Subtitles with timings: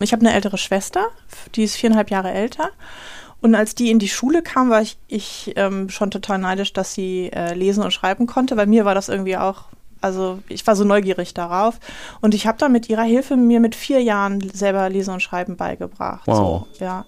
[0.00, 1.08] Ich habe eine ältere Schwester,
[1.54, 2.70] die ist viereinhalb Jahre älter.
[3.42, 6.94] Und als die in die Schule kam, war ich, ich ähm, schon total neidisch, dass
[6.94, 8.56] sie äh, lesen und schreiben konnte.
[8.56, 9.64] Bei mir war das irgendwie auch,
[10.00, 11.78] also ich war so neugierig darauf.
[12.20, 15.56] Und ich habe dann mit ihrer Hilfe mir mit vier Jahren selber Lesen und Schreiben
[15.56, 16.26] beigebracht.
[16.26, 16.66] Wow.
[16.72, 17.04] So, ja.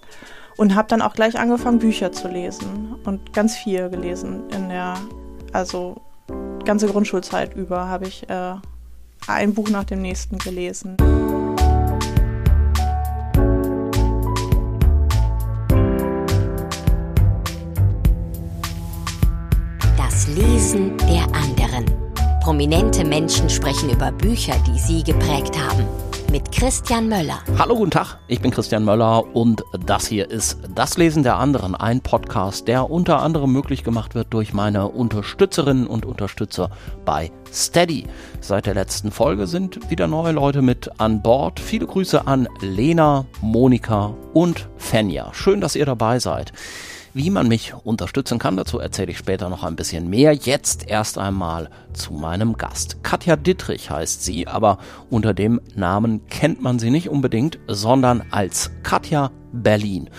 [0.57, 2.95] Und habe dann auch gleich angefangen, Bücher zu lesen.
[3.03, 4.95] Und ganz viel gelesen in der,
[5.51, 6.01] also
[6.63, 8.53] ganze Grundschulzeit über habe ich äh,
[9.27, 10.97] ein Buch nach dem nächsten gelesen.
[20.27, 21.85] Lesen der anderen.
[22.41, 25.85] Prominente Menschen sprechen über Bücher, die sie geprägt haben.
[26.31, 27.39] Mit Christian Möller.
[27.57, 31.75] Hallo, guten Tag, ich bin Christian Möller und das hier ist Das Lesen der anderen,
[31.75, 36.71] ein Podcast, der unter anderem möglich gemacht wird durch meine Unterstützerinnen und Unterstützer
[37.05, 38.05] bei Steady.
[38.39, 41.59] Seit der letzten Folge sind wieder neue Leute mit an Bord.
[41.59, 45.33] Viele Grüße an Lena, Monika und Fenja.
[45.33, 46.53] Schön, dass ihr dabei seid.
[47.15, 50.33] Wie man mich unterstützen kann, dazu erzähle ich später noch ein bisschen mehr.
[50.33, 53.03] Jetzt erst einmal zu meinem Gast.
[53.03, 54.79] Katja Dittrich heißt sie, aber
[55.11, 60.09] unter dem Namen kennt man sie nicht unbedingt, sondern als Katja Berlin.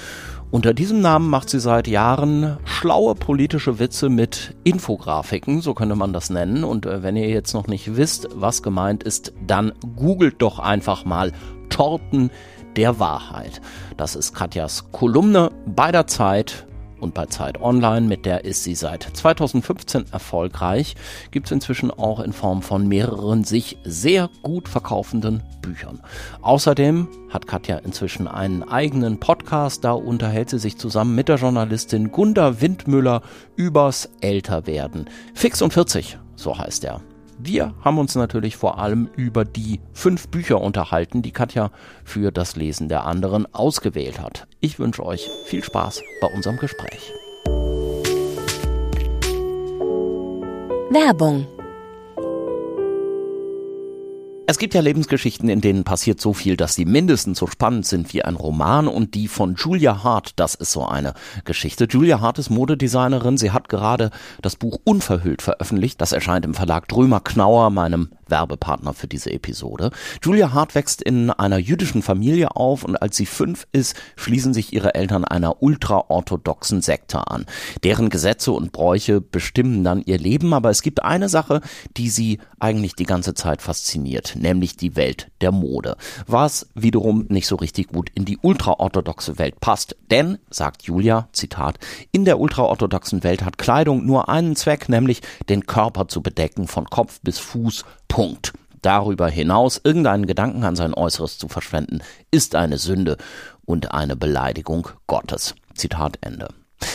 [0.52, 6.12] Unter diesem Namen macht sie seit Jahren schlaue politische Witze mit Infografiken, so könnte man
[6.12, 6.62] das nennen.
[6.62, 11.04] Und äh, wenn ihr jetzt noch nicht wisst, was gemeint ist, dann googelt doch einfach
[11.04, 11.32] mal
[11.70, 12.30] Torten
[12.76, 13.60] der Wahrheit.
[13.96, 16.68] Das ist Katjas Kolumne bei der Zeit
[17.04, 20.96] und bei Zeit Online, mit der ist sie seit 2015 erfolgreich,
[21.30, 26.00] gibt es inzwischen auch in Form von mehreren sich sehr gut verkaufenden Büchern.
[26.42, 32.10] Außerdem hat Katja inzwischen einen eigenen Podcast, da unterhält sie sich zusammen mit der Journalistin
[32.10, 33.22] Gunda Windmüller
[33.54, 35.08] übers Älterwerden.
[35.34, 37.00] Fix und 40, so heißt er.
[37.38, 41.70] Wir haben uns natürlich vor allem über die fünf Bücher unterhalten, die Katja
[42.04, 44.46] für das Lesen der anderen ausgewählt hat.
[44.60, 47.12] Ich wünsche euch viel Spaß bei unserem Gespräch.
[50.90, 51.46] Werbung.
[54.46, 58.12] Es gibt ja Lebensgeschichten, in denen passiert so viel, dass sie mindestens so spannend sind
[58.12, 61.14] wie ein Roman und die von Julia Hart, das ist so eine
[61.46, 61.86] Geschichte.
[61.88, 64.10] Julia Hart ist Modedesignerin, sie hat gerade
[64.42, 69.90] das Buch Unverhüllt veröffentlicht, das erscheint im Verlag Drömer Knauer, meinem Werbepartner für diese Episode.
[70.22, 74.72] Julia Hart wächst in einer jüdischen Familie auf und als sie fünf ist, schließen sich
[74.72, 77.46] ihre Eltern einer ultraorthodoxen Sekte an.
[77.82, 81.60] Deren Gesetze und Bräuche bestimmen dann ihr Leben, aber es gibt eine Sache,
[81.96, 85.96] die sie eigentlich die ganze Zeit fasziniert, nämlich die Welt der Mode.
[86.26, 89.96] Was wiederum nicht so richtig gut in die ultraorthodoxe Welt passt.
[90.10, 91.78] Denn, sagt Julia, Zitat,
[92.12, 96.86] in der ultraorthodoxen Welt hat Kleidung nur einen Zweck, nämlich den Körper zu bedecken von
[96.86, 98.52] Kopf bis Fuß Punkt.
[98.80, 101.98] Darüber hinaus irgendeinen Gedanken an sein Äußeres zu verschwenden,
[102.30, 103.16] ist eine Sünde
[103.64, 105.56] und eine Beleidigung Gottes.
[105.74, 106.46] Zitat Ende.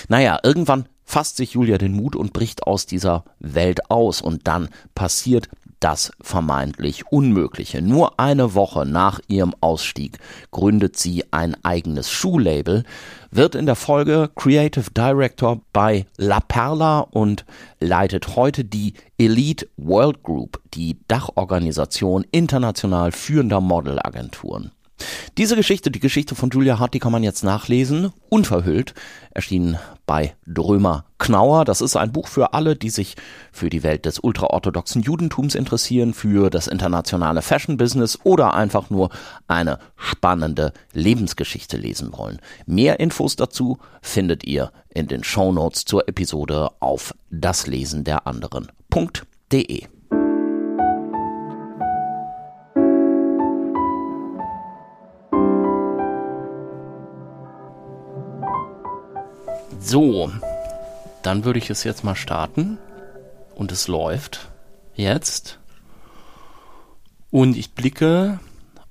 [0.07, 4.69] Naja, irgendwann fasst sich Julia den Mut und bricht aus dieser Welt aus und dann
[4.95, 7.81] passiert das vermeintlich Unmögliche.
[7.81, 10.19] Nur eine Woche nach ihrem Ausstieg
[10.51, 12.83] gründet sie ein eigenes Schuhlabel,
[13.31, 17.45] wird in der Folge Creative Director bei La Perla und
[17.79, 24.71] leitet heute die Elite World Group, die Dachorganisation international führender Modelagenturen.
[25.37, 28.93] Diese Geschichte, die Geschichte von Julia Hart, die kann man jetzt nachlesen, unverhüllt,
[29.31, 31.65] erschienen bei Drömer Knauer.
[31.65, 33.15] Das ist ein Buch für alle, die sich
[33.51, 39.09] für die Welt des ultraorthodoxen Judentums interessieren, für das internationale Fashion-Business oder einfach nur
[39.47, 42.39] eine spannende Lebensgeschichte lesen wollen.
[42.65, 49.87] Mehr Infos dazu findet ihr in den Show Notes zur Episode auf daslesen der anderen.de.
[59.79, 60.31] So,
[61.23, 62.77] dann würde ich es jetzt mal starten.
[63.55, 64.49] Und es läuft
[64.95, 65.59] jetzt.
[67.31, 68.39] Und ich blicke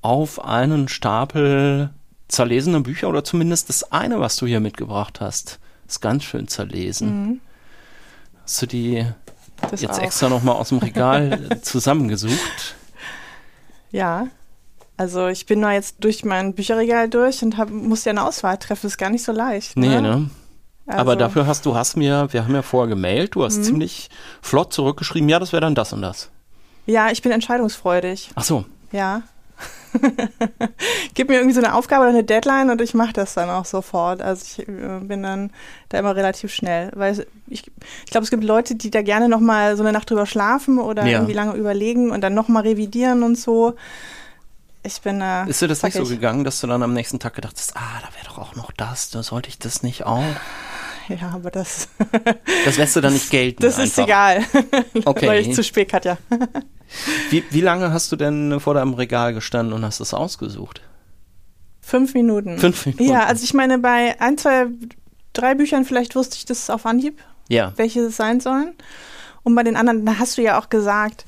[0.02, 1.90] auf einen Stapel
[2.28, 5.58] zerlesener Bücher oder zumindest das eine, was du hier mitgebracht hast.
[5.86, 7.08] Ist ganz schön zerlesen.
[7.08, 7.40] Mhm.
[8.42, 9.06] Hast du die
[9.70, 10.02] das jetzt auch.
[10.02, 12.76] extra nochmal aus dem Regal zusammengesucht?
[13.90, 14.28] Ja.
[14.96, 18.58] Also ich bin da jetzt durch mein Bücherregal durch und hab, muss ja eine Auswahl
[18.58, 18.86] treffen.
[18.86, 19.76] Ist gar nicht so leicht.
[19.76, 20.02] Nee, ne?
[20.02, 20.30] ne?
[20.88, 23.62] Also Aber dafür hast du hast mir, wir haben ja vorher gemailt, du hast mhm.
[23.62, 24.08] ziemlich
[24.40, 26.30] flott zurückgeschrieben, ja, das wäre dann das und das.
[26.86, 28.30] Ja, ich bin entscheidungsfreudig.
[28.34, 28.64] Ach so.
[28.90, 29.22] Ja.
[31.14, 33.66] Gib mir irgendwie so eine Aufgabe oder eine Deadline und ich mache das dann auch
[33.66, 34.22] sofort.
[34.22, 35.50] Also ich äh, bin dann
[35.90, 37.70] da immer relativ schnell, weil ich,
[38.04, 40.78] ich glaube, es gibt Leute, die da gerne noch mal so eine Nacht drüber schlafen
[40.78, 41.18] oder ja.
[41.18, 43.74] irgendwie lange überlegen und dann noch mal revidieren und so
[44.82, 45.20] ich bin.
[45.20, 47.76] Äh, Ist dir das nicht so gegangen, dass du dann am nächsten Tag gedacht hast,
[47.76, 50.24] ah, da wäre doch auch noch das, da sollte ich das nicht auch?
[51.20, 51.88] Ja, aber das.
[52.64, 53.62] Das lässt du dann nicht gelten.
[53.62, 54.04] Das ist einfach.
[54.04, 54.44] egal.
[55.04, 55.26] Okay.
[55.26, 56.18] Weil ich zu spät, Katja.
[57.30, 60.80] Wie, wie lange hast du denn vor deinem Regal gestanden und hast es ausgesucht?
[61.82, 62.58] Fünf Minuten.
[62.58, 63.04] Fünf Minuten.
[63.04, 64.66] Ja, also ich meine, bei ein, zwei,
[65.34, 67.72] drei Büchern vielleicht wusste ich das auf Anhieb, Ja.
[67.76, 68.72] welche es sein sollen.
[69.42, 71.26] Und bei den anderen, da hast du ja auch gesagt,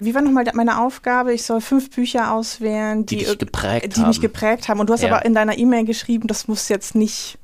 [0.00, 1.32] wie war nochmal meine Aufgabe?
[1.34, 4.20] Ich soll fünf Bücher auswählen, Die die, dich geprägt die mich haben.
[4.22, 4.80] geprägt haben.
[4.80, 5.10] Und du hast Ja.
[5.14, 7.38] aber in deiner E-Mail geschrieben, das muss jetzt nicht,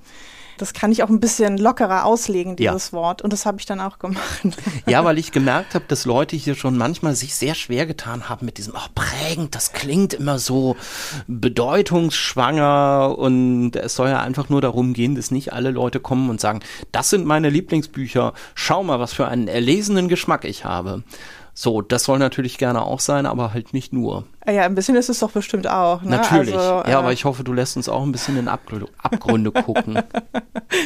[0.62, 2.72] das kann ich auch ein bisschen lockerer auslegen, Ja.
[2.72, 3.20] dieses Wort.
[3.20, 4.22] Und das habe ich dann auch gemacht.
[4.86, 8.46] Ja, weil ich gemerkt habe, dass Leute hier schon manchmal sich sehr schwer getan haben
[8.46, 10.76] mit diesem, ach, prägend, das klingt immer so
[11.28, 16.40] bedeutungsschwanger und es soll ja einfach nur darum gehen, dass nicht alle Leute kommen und
[16.40, 16.60] sagen,
[16.92, 21.02] das sind meine Lieblingsbücher, schau mal, was für einen erlesenen Geschmack ich habe.
[21.54, 24.24] So, das soll natürlich gerne auch sein, aber halt nicht nur.
[24.46, 26.00] ja, ein bisschen ist es doch bestimmt auch.
[26.02, 26.10] Ne?
[26.16, 26.54] Natürlich.
[26.54, 29.52] Also, ja, äh, aber ich hoffe, du lässt uns auch ein bisschen in Abgründe, Abgründe
[29.62, 30.02] gucken.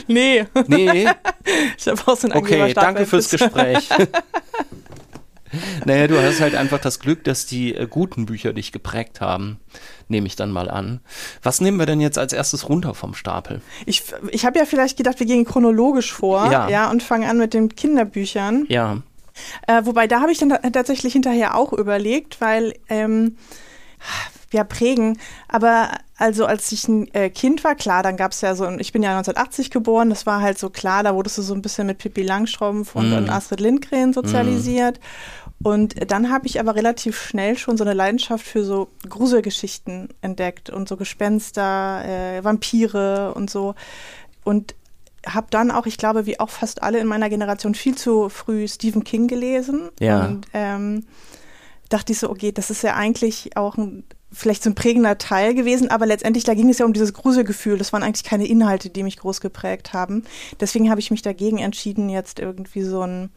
[0.09, 1.09] Nee, Nee,
[1.79, 3.89] ich habe auch so einen Okay, danke fürs Gespräch.
[5.85, 9.61] naja, du hast halt einfach das Glück, dass die äh, guten Bücher dich geprägt haben,
[10.09, 11.01] nehme ich dann mal an.
[11.45, 13.61] Was nehmen wir denn jetzt als erstes runter vom Stapel?
[13.87, 16.69] Ich, ich habe ja vielleicht gedacht, wir gehen chronologisch vor Ja.
[16.69, 16.91] ja.
[16.91, 18.67] und fangen an mit den Kinderbüchern.
[18.69, 18.99] Ja,
[19.67, 23.37] Äh, wobei da habe ich dann ta- tatsächlich hinterher auch überlegt, weil ähm,
[24.53, 25.19] ja prägen.
[25.49, 28.93] Aber also als ich ein äh, Kind war, klar, dann gab es ja so, ich
[28.93, 31.87] bin ja 1980 geboren, das war halt so klar, da wurdest du so ein bisschen
[31.89, 33.17] mit Pippi Langstrumpf und, Mhm.
[33.17, 35.01] und Astrid Lindgren sozialisiert.
[35.63, 40.71] Und dann habe ich aber relativ schnell schon so eine Leidenschaft für so Gruselgeschichten entdeckt
[40.71, 43.75] und so Gespenster, äh, Vampire und so.
[44.45, 44.75] Und
[45.27, 48.69] habe dann auch, ich glaube, wie auch fast alle in meiner Generation, viel zu früh
[48.69, 49.91] Stephen King gelesen.
[50.01, 50.27] Ja.
[50.27, 51.05] Und ähm,
[51.89, 55.55] dachte ich so, okay, das ist ja eigentlich auch ein, vielleicht so ein prägender Teil
[55.55, 57.79] gewesen, aber letztendlich, da ging es ja um dieses Gruselgefühl.
[57.79, 60.25] Das waren eigentlich keine Inhalte, die mich groß geprägt haben.
[60.61, 63.31] Deswegen habe ich mich dagegen entschieden, jetzt irgendwie so ein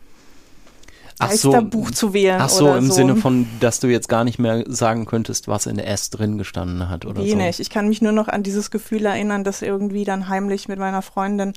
[1.19, 1.51] Ach so.
[1.51, 2.39] Geisterbuch zu wählen.
[2.39, 2.94] ach so, oder im so.
[2.94, 6.38] Sinne von, dass du jetzt gar nicht mehr sagen könntest, was in der S drin
[6.38, 7.57] gestanden hat oder Wenig.
[7.57, 7.62] so.
[7.62, 11.01] Ich kann mich nur noch an dieses Gefühl erinnern, das irgendwie dann heimlich mit meiner
[11.01, 11.54] Freundin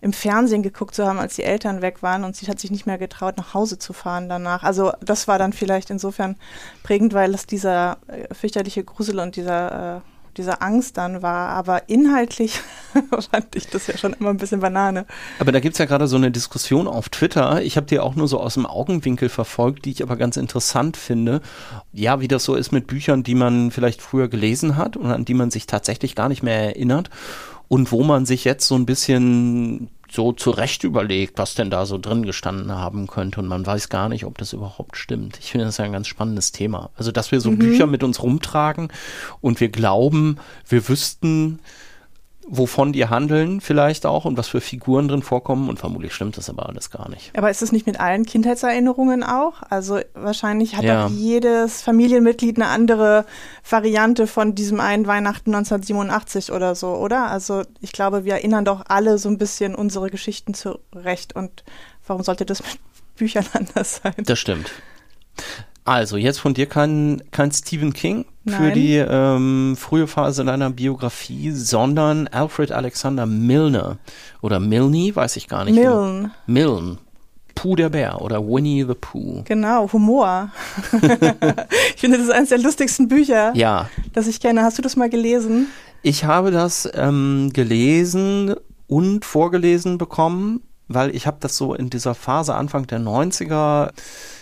[0.00, 2.86] im Fernsehen geguckt zu haben, als die Eltern weg waren und sie hat sich nicht
[2.86, 4.62] mehr getraut, nach Hause zu fahren danach.
[4.62, 6.36] Also das war dann vielleicht insofern
[6.82, 10.00] prägend, weil es dieser äh, fürchterliche Grusel und dieser, äh,
[10.36, 11.50] dieser Angst dann war.
[11.50, 12.60] Aber inhaltlich
[13.30, 15.06] fand ich das ja schon immer ein bisschen Banane.
[15.38, 17.62] Aber da gibt's ja gerade so eine Diskussion auf Twitter.
[17.62, 20.96] Ich habe die auch nur so aus dem Augenwinkel verfolgt, die ich aber ganz interessant
[20.96, 21.40] finde.
[21.92, 25.24] Ja, wie das so ist mit Büchern, die man vielleicht früher gelesen hat und an
[25.24, 27.10] die man sich tatsächlich gar nicht mehr erinnert.
[27.68, 31.98] Und wo man sich jetzt so ein bisschen so zurecht überlegt, was denn da so
[31.98, 33.38] drin gestanden haben könnte.
[33.38, 35.38] Und man weiß gar nicht, ob das überhaupt stimmt.
[35.38, 36.90] Ich finde das ja ein ganz spannendes Thema.
[36.96, 38.88] Also, dass wir so Bücher mit uns rumtragen
[39.40, 41.60] und wir glauben, wir wüssten,
[42.48, 46.48] wovon die handeln vielleicht auch und was für Figuren drin vorkommen und vermutlich stimmt das
[46.48, 47.36] aber alles gar nicht.
[47.36, 49.62] Aber ist es nicht mit allen Kindheitserinnerungen auch?
[49.68, 51.04] Also wahrscheinlich hat Ja.
[51.08, 53.24] doch jedes Familienmitglied eine andere
[53.68, 57.30] Variante von diesem einen Weihnachten 1987 oder so, oder?
[57.30, 61.34] Also ich glaube, wir erinnern doch alle so ein bisschen unsere Geschichten zurecht.
[61.34, 61.64] Und
[62.06, 62.78] warum sollte das mit
[63.16, 64.14] Büchern anders sein?
[64.24, 64.70] Das stimmt.
[65.86, 68.74] Also, jetzt von dir kein, kein Stephen King für Nein.
[68.74, 73.98] die ähm, frühe Phase deiner Biografie, sondern Alfred Alexander Milner
[74.42, 75.74] oder Milne, weiß ich gar nicht.
[75.76, 76.98] Milne, Milne.
[77.54, 79.42] Pooh der Bär oder Winnie the Pooh.
[79.44, 80.50] genau, Humor.
[80.92, 84.62] ich finde, das ist eines der lustigsten Bücher, Ja, das ich kenne.
[84.62, 85.68] Hast du das mal gelesen?
[86.02, 88.54] Ich habe das ähm, gelesen
[88.88, 93.90] und vorgelesen bekommen, weil ich habe das so in dieser Phase Anfang der 90er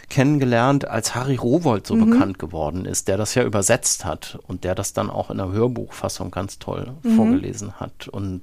[0.08, 4.74] kennengelernt, als Harry Rowold so bekannt geworden ist, der das ja übersetzt hat und der
[4.74, 8.42] das dann auch in der Hörbuchfassung ganz toll vorgelesen hat und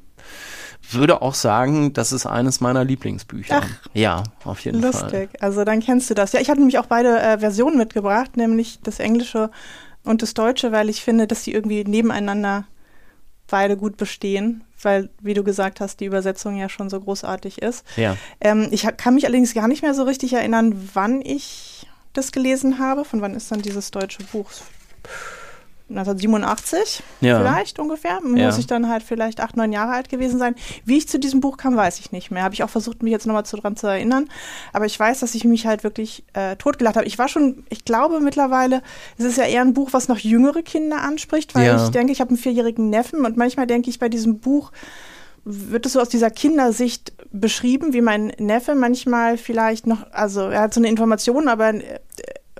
[0.90, 3.62] würde auch sagen, das ist eines meiner Lieblingsbücher.
[3.64, 3.90] Ach.
[3.94, 4.92] ja, auf jeden Fall.
[4.92, 5.30] Lustig.
[5.40, 6.34] Also dann kennst du das.
[6.34, 9.52] Ja, ich habe nämlich auch beide äh, Versionen mitgebracht, nämlich das Englische
[10.04, 12.66] und das Deutsche, weil ich finde, dass die irgendwie nebeneinander
[13.52, 17.86] beide gut bestehen, weil, wie du gesagt hast, die Übersetzung ja schon so großartig ist.
[17.98, 18.18] Ja.
[18.40, 22.80] Ähm, ich kann mich allerdings gar nicht mehr so richtig erinnern, wann ich das gelesen
[22.80, 23.06] habe.
[23.06, 24.50] Von wann ist dann dieses deutsche Buch?
[25.92, 27.38] 1987 Ja.
[27.40, 28.20] vielleicht ungefähr.
[28.22, 28.58] Muss Ja.
[28.58, 30.56] ich dann halt vielleicht acht, neun Jahre alt gewesen sein.
[30.86, 32.44] Wie ich zu diesem Buch kam, weiß ich nicht mehr.
[32.44, 34.30] Habe ich auch versucht, mich jetzt nochmal zu dran zu erinnern.
[34.74, 37.06] Aber ich weiß, dass ich mich halt wirklich äh, totgelacht habe.
[37.08, 38.82] Ich war schon, ich glaube mittlerweile,
[39.18, 41.84] es ist ja eher ein Buch, was noch jüngere Kinder anspricht, weil Ja.
[41.84, 44.72] ich denke, ich habe einen vierjährigen Neffen und manchmal denke ich bei diesem Buch,
[45.44, 50.62] wird es so aus dieser Kindersicht beschrieben, wie mein Neffe manchmal vielleicht noch, also er
[50.62, 52.00] hat so eine Information, aber äh,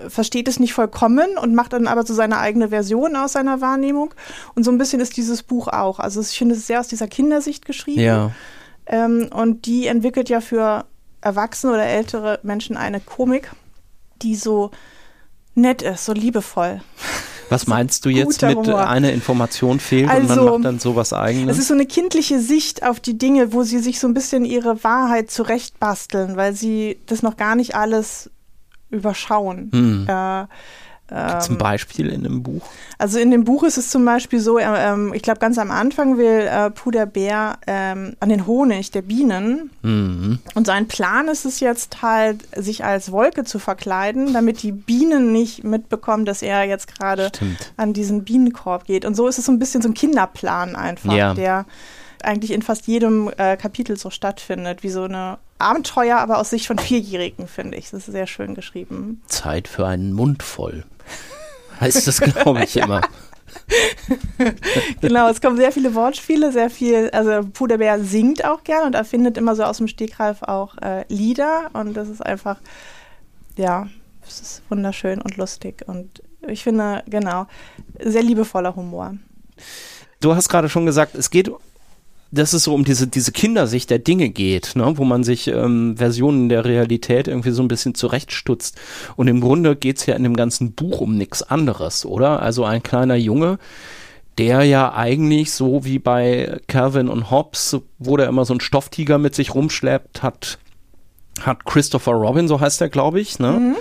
[0.10, 4.14] versteht es nicht vollkommen und macht dann aber so seine eigene Version aus seiner Wahrnehmung.
[4.56, 6.00] Und so ein bisschen ist dieses Buch auch.
[6.00, 8.02] Also ich finde es sehr aus dieser Kindersicht geschrieben.
[8.02, 8.32] Ja.
[8.86, 10.86] Ähm, und die entwickelt ja für
[11.22, 13.52] erwachsene oder ältere Menschen eine Komik,
[14.22, 14.72] die so
[15.56, 16.82] nett ist, so liebevoll.
[17.50, 18.88] Was meinst du jetzt mit äh, Humor.
[18.88, 21.56] eine Information fehlt und man Also, macht dann sowas eigenes?
[21.56, 24.46] Es ist so eine kindliche Sicht auf die Dinge, wo sie sich so ein bisschen
[24.46, 28.30] ihre Wahrheit zurechtbasteln, weil sie das noch gar nicht alles
[28.92, 29.70] überschauen.
[29.74, 30.08] Hm.
[30.08, 32.62] Äh, Zum Beispiel in einem Buch.
[32.98, 35.70] Also in dem Buch ist es zum Beispiel so, äh, ähm, ich glaube ganz am
[35.70, 40.40] Anfang will äh, Puderbär ähm, an den Honig der Bienen Mhm.
[40.56, 45.34] und sein Plan ist es jetzt halt, sich als Wolke zu verkleiden, damit die Bienen
[45.34, 47.30] nicht mitbekommen, dass er jetzt gerade
[47.76, 49.04] an diesen Bienenkorb geht.
[49.04, 51.34] Und so ist es so ein bisschen so ein Kinderplan einfach, Ja.
[51.34, 51.66] der
[52.26, 56.68] eigentlich in fast jedem äh, Kapitel so stattfindet, wie so eine Abenteuer, aber aus Sicht
[56.68, 57.92] von Vierjährigen, finde ich.
[57.92, 59.22] Das ist sehr schön geschrieben.
[59.28, 60.86] Zeit für einen Mund voll.
[61.80, 63.02] Heißt das, glaube ich, immer.
[65.02, 69.38] Genau, es kommen sehr viele Wortspiele, sehr viel, also Puderbär singt auch gern und erfindet
[69.38, 72.58] immer so aus dem Stegreif auch äh, Lieder und das ist einfach,
[73.58, 73.88] ja,
[74.26, 77.48] es ist wunderschön und lustig und ich finde, genau,
[78.00, 79.16] sehr liebevoller Humor.
[80.20, 81.52] Du hast gerade schon gesagt, es geht,
[82.32, 84.94] dass es so um diese, diese Kindersicht der Dinge geht, ne?
[84.96, 88.80] wo man sich ähm, Versionen der Realität irgendwie so ein bisschen zurechtstutzt.
[89.18, 92.42] Und im Grunde geht's ja in dem ganzen Buch um nichts anderes, oder?
[92.42, 93.60] Also ein kleiner Junge,
[94.38, 99.18] der ja eigentlich so wie bei Calvin und Hobbes, wo der immer so einen Stofftiger
[99.18, 100.58] mit sich rumschleppt, hat,
[101.42, 103.76] hat Christopher Robin, so heißt er, glaube ich, ne?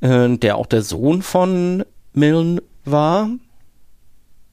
[0.00, 3.30] Äh, der auch der Sohn von Milne war,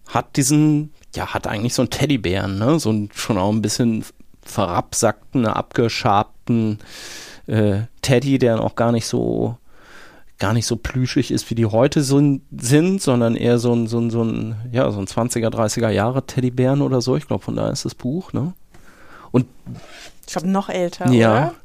[0.08, 2.80] hat diesen, ja, hat eigentlich so einen Teddybären, ne?
[2.80, 4.04] So einen schon auch ein bisschen
[4.44, 6.80] verabsackten, abgeschabten
[7.48, 9.58] äh, Teddy, der auch gar nicht so
[10.38, 12.22] gar nicht so plüschig ist, wie die heute so,
[12.58, 16.26] sind, sondern eher so ein, so ein, so ein, ja, so ein 20er, 30er Jahre
[16.26, 17.16] Teddybären oder so.
[17.16, 18.54] Ich glaube, von da ist das Buch, ne?
[19.32, 19.46] Und
[20.28, 21.32] Ich glaube, noch älter, ja.
[21.32, 21.56] oder?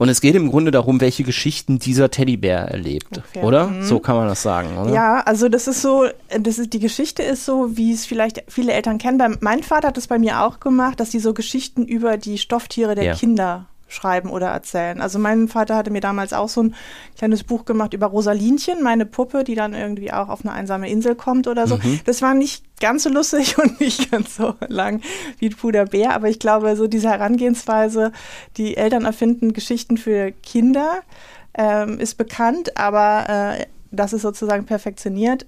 [0.00, 3.44] Und es geht im Grunde darum, welche Geschichten dieser Teddybär erlebt, Ungefähr.
[3.44, 3.66] oder?
[3.66, 3.82] Mhm.
[3.82, 4.90] So kann man das sagen, oder?
[4.94, 6.06] Ja, also das ist so,
[6.40, 9.18] das ist, die Geschichte ist so, wie es vielleicht viele Eltern kennen.
[9.18, 12.38] Bei, mein Vater hat das bei mir auch gemacht, dass die so Geschichten über die
[12.38, 13.14] Stofftiere der Ja.
[13.14, 15.02] Kinder schreiben oder erzählen.
[15.02, 16.74] Also mein Vater hatte mir damals auch so ein
[17.18, 21.14] kleines Buch gemacht über Rosalinchen, meine Puppe, die dann irgendwie auch auf eine einsame Insel
[21.14, 21.76] kommt oder so.
[21.76, 22.00] Mhm.
[22.06, 25.00] Das war nicht ganz so lustig und nicht ganz so lang
[25.38, 28.12] wie Puder Bär, aber ich glaube, so diese Herangehensweise,
[28.56, 31.02] die Eltern erfinden Geschichten für Kinder,
[31.54, 35.46] ähm, ist bekannt, aber äh, das ist sozusagen perfektioniert.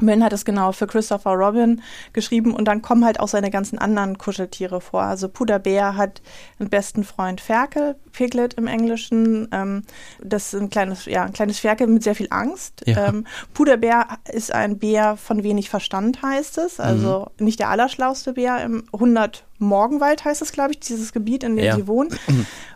[0.00, 3.78] Milne hat es genau für Christopher Robin geschrieben und dann kommen halt auch seine ganzen
[3.78, 5.02] anderen Kuscheltiere vor.
[5.02, 6.22] Also Puderbär hat
[6.58, 9.48] einen besten Freund Ferkel, Piglet im Englischen.
[9.52, 9.82] Ähm,
[10.22, 12.82] das ist ein kleines, ja, ein kleines Ferkel mit sehr viel Angst.
[12.86, 13.08] Ja.
[13.08, 16.80] Ähm, Puderbär ist ein Bär von wenig Verstand, heißt es.
[16.80, 18.62] Also nicht der allerschlauste Bär.
[18.62, 21.74] Im 100 Morgenwald heißt es, glaube ich, dieses Gebiet, in dem Ja.
[21.76, 22.16] sie wohnen.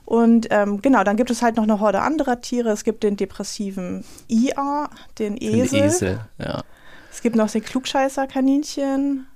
[0.04, 2.70] Und ähm, genau, dann gibt es halt noch eine Horde anderer Tiere.
[2.70, 5.84] Es gibt den depressiven Ia, den Esel.
[5.84, 6.62] Esel, ja.
[7.12, 9.26] Es gibt noch den Klugscheißer-Kaninchen.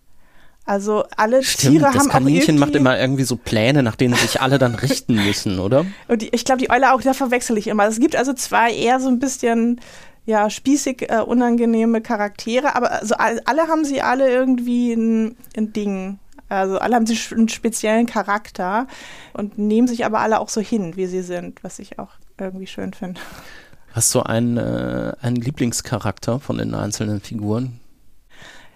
[0.64, 4.14] Also alle Stimmt, Tiere das haben auch Kaninchen macht immer irgendwie so Pläne, nach denen
[4.14, 5.86] sich alle dann richten müssen, oder?
[6.08, 7.86] Und die, ich glaube, die Eule auch, da verwechsel ich immer.
[7.86, 9.80] Es gibt also zwei eher so ein bisschen
[10.24, 15.72] ja, spießig äh, unangenehme Charaktere, aber also all- alle haben sie alle irgendwie ein, ein
[15.72, 16.18] Ding.
[16.48, 18.88] Also alle haben sie einen speziellen Charakter
[19.34, 22.66] und nehmen sich aber alle auch so hin, wie sie sind, was ich auch irgendwie
[22.66, 23.20] schön finde.
[23.96, 27.80] Hast du einen, äh, einen Lieblingscharakter von den einzelnen Figuren?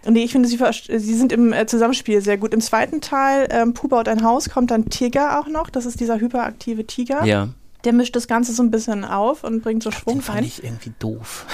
[0.06, 2.54] Und nee, ich finde, sie, sie sind im äh, Zusammenspiel sehr gut.
[2.54, 5.68] Im zweiten Teil, ähm, Puh baut ein Haus, kommt dann Tigger auch noch.
[5.68, 7.22] Das ist dieser hyperaktive Tiger.
[7.26, 7.48] Ja.
[7.84, 10.44] Der mischt das Ganze so ein bisschen auf und bringt so Schwung Den fand rein.
[10.44, 11.44] ich irgendwie doof.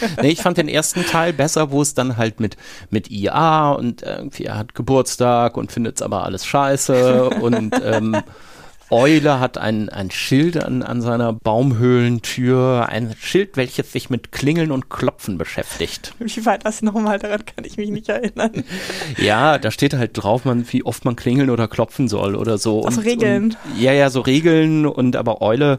[0.20, 2.58] nee, ich fand den ersten Teil besser, wo es dann halt mit,
[2.90, 8.22] mit IA und irgendwie er hat Geburtstag und findet es aber alles scheiße und ähm,
[8.92, 14.70] Eule hat ein, ein Schild an, an seiner Baumhöhlentür, ein Schild, welches sich mit Klingeln
[14.70, 16.12] und Klopfen beschäftigt.
[16.18, 17.18] Wie war das nochmal?
[17.18, 18.64] Daran kann ich mich nicht erinnern.
[19.18, 22.84] Ja, da steht halt drauf, man, wie oft man klingeln oder klopfen soll oder so.
[22.86, 23.44] Ach so, Regeln.
[23.44, 25.78] Und, ja, ja, so Regeln und aber Eule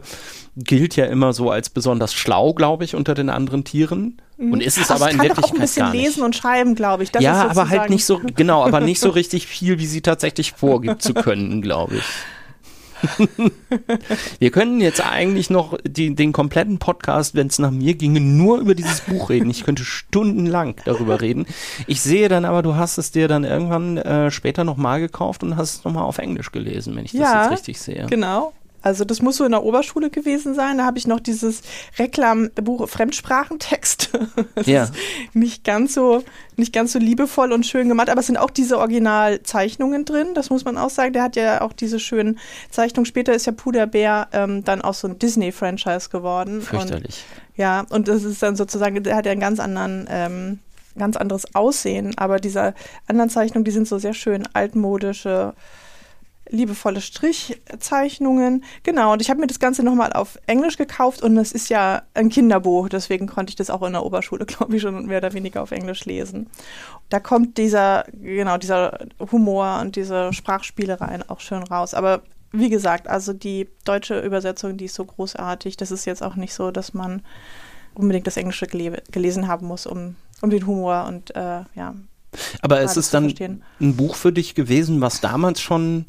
[0.56, 4.20] gilt ja immer so als besonders schlau, glaube ich, unter den anderen Tieren.
[4.38, 7.04] Und ist es Ach, aber in kann Wirklichkeit auch ein bisschen lesen und schreiben, glaube
[7.04, 7.12] ich.
[7.12, 10.52] Das ja, aber halt nicht so, genau, aber nicht so richtig viel, wie sie tatsächlich
[10.52, 12.04] vorgibt zu können, glaube ich.
[14.38, 18.58] Wir können jetzt eigentlich noch die, den kompletten Podcast, wenn es nach mir ginge, nur
[18.58, 19.50] über dieses Buch reden.
[19.50, 21.46] Ich könnte stundenlang darüber reden.
[21.86, 25.56] Ich sehe dann aber, du hast es dir dann irgendwann äh, später nochmal gekauft und
[25.56, 28.06] hast es nochmal auf Englisch gelesen, wenn ich das Ja, jetzt richtig sehe.
[28.08, 28.52] Genau.
[28.84, 30.76] Also das muss so in der Oberschule gewesen sein.
[30.78, 31.62] Da habe ich noch dieses
[31.98, 34.10] Reklambuch Fremdsprachentext.
[34.54, 34.84] Das Ja.
[34.84, 34.92] ist
[35.32, 36.22] nicht ganz so
[36.56, 40.28] nicht ganz so liebevoll und schön gemacht, aber es sind auch diese Originalzeichnungen drin.
[40.34, 41.12] Das muss man auch sagen.
[41.14, 42.38] Der hat ja auch diese schönen
[42.70, 43.06] Zeichnungen.
[43.06, 46.58] Später ist ja Puderbär ähm, dann auch so ein Disney-Franchise geworden.
[46.58, 47.24] Und, Fürchterlich.
[47.56, 50.58] ja, und das ist dann sozusagen, der hat ja einen ganz anderen, ähm,
[50.96, 52.74] ganz anderes Aussehen, aber diese
[53.08, 55.54] anderen Zeichnungen, die sind so sehr schön altmodische,
[56.48, 58.64] liebevolle Strichzeichnungen.
[58.82, 62.02] Genau, und ich habe mir das Ganze nochmal auf Englisch gekauft und es ist ja
[62.14, 65.32] ein Kinderbuch, deswegen konnte ich das auch in der Oberschule, glaube ich, schon mehr oder
[65.32, 66.48] weniger auf Englisch lesen.
[67.08, 68.98] Da kommt dieser, genau, dieser
[69.32, 71.94] Humor und diese Sprachspielereien auch schön raus.
[71.94, 72.22] Aber
[72.52, 75.76] wie gesagt, also die deutsche Übersetzung, die ist so großartig.
[75.76, 77.22] Das ist jetzt auch nicht so, dass man
[77.94, 81.94] unbedingt das Englische gele gelesen haben muss, um, um den Humor und äh, ja.
[82.62, 83.62] Aber es ist dann verstehen.
[83.80, 86.06] ein Buch für dich gewesen, was damals schon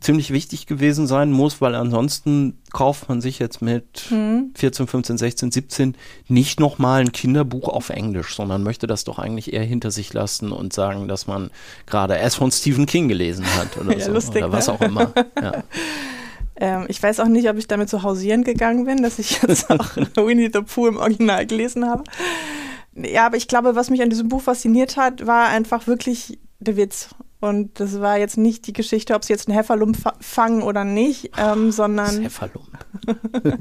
[0.00, 4.52] ziemlich wichtig gewesen sein muss, weil ansonsten kauft man sich jetzt mit Hm.
[4.54, 5.94] 14, 15, 16, 17
[6.28, 10.52] nicht nochmal ein Kinderbuch auf Englisch, sondern möchte das doch eigentlich eher hinter sich lassen
[10.52, 11.50] und sagen, dass man
[11.86, 14.74] gerade erst von Stephen King gelesen hat oder Ja, so lustig, oder was ne?
[14.74, 15.12] auch immer.
[15.42, 15.64] Ja.
[16.58, 19.70] Ähm, ich weiß auch nicht, ob ich damit so hausieren gegangen bin, dass ich jetzt
[19.70, 22.04] auch Winnie the Pooh im Original gelesen habe.
[22.94, 26.76] Ja, aber ich glaube, was mich an diesem Buch fasziniert hat, war einfach wirklich der
[26.76, 27.10] Witz.
[27.40, 30.84] Und das war jetzt nicht die Geschichte, ob sie jetzt einen Hefferlump fa- fangen oder
[30.84, 32.86] nicht, ähm, Das sondern Hefferlump.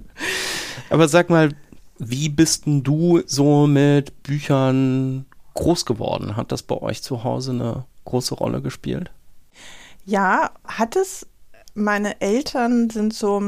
[0.90, 1.54] Aber sag mal,
[1.98, 6.36] wie bist denn du so mit Büchern groß geworden?
[6.36, 9.12] Hat das bei euch zu Hause eine große Rolle gespielt?
[10.08, 11.26] ja, hat es,
[11.74, 13.42] meine Eltern sind so,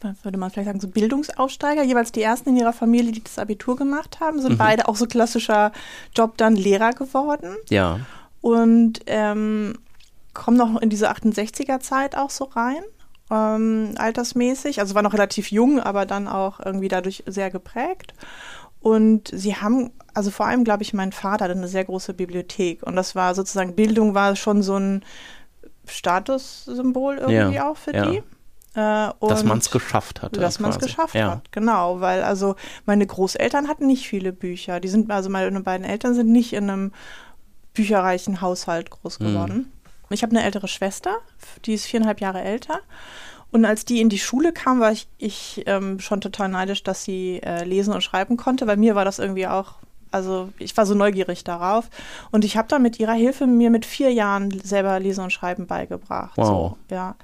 [0.00, 3.38] was würde man vielleicht sagen, so Bildungsaufsteiger, jeweils die ersten in ihrer Familie, die das
[3.38, 4.58] Abitur gemacht haben, sind Mhm.
[4.58, 5.70] beide auch so klassischer
[6.16, 7.54] Job dann Lehrer geworden.
[7.68, 8.00] Ja.
[8.40, 9.78] Und ähm,
[10.34, 12.82] kommen noch in diese 68er Zeit auch so rein,
[13.30, 14.80] ähm, altersmäßig.
[14.80, 18.14] Also war noch relativ jung, aber dann auch irgendwie dadurch sehr geprägt.
[18.80, 22.82] Und sie haben, also vor allem, glaube ich, mein Vater hatte eine sehr große Bibliothek.
[22.82, 25.04] Und das war sozusagen, Bildung war schon so ein
[25.86, 28.06] Statussymbol irgendwie Ja, auch für ja.
[28.06, 28.22] die.
[28.74, 30.36] Äh, Dass man es geschafft hat.
[30.36, 31.32] dass man es geschafft ja.
[31.32, 32.54] hat, genau, weil also
[32.86, 34.78] meine Großeltern hatten nicht viele Bücher.
[34.78, 36.92] Die sind, also meine beiden Eltern sind nicht in einem
[37.74, 39.24] bücherreichen Haushalt groß Mhm.
[39.24, 39.72] geworden.
[40.10, 41.18] Ich habe eine ältere Schwester,
[41.64, 42.80] die ist viereinhalb Jahre älter.
[43.52, 47.04] Und als die in die Schule kam, war ich, ich ähm, schon total neidisch, dass
[47.04, 48.66] sie äh, lesen und schreiben konnte.
[48.66, 49.74] Bei mir war das irgendwie auch,
[50.12, 51.90] also ich war so neugierig darauf.
[52.30, 55.66] Und ich habe dann mit ihrer Hilfe mir mit vier Jahren selber Lesen und Schreiben
[55.66, 56.36] beigebracht.
[56.36, 56.46] Wow.
[56.46, 57.16] So, ja.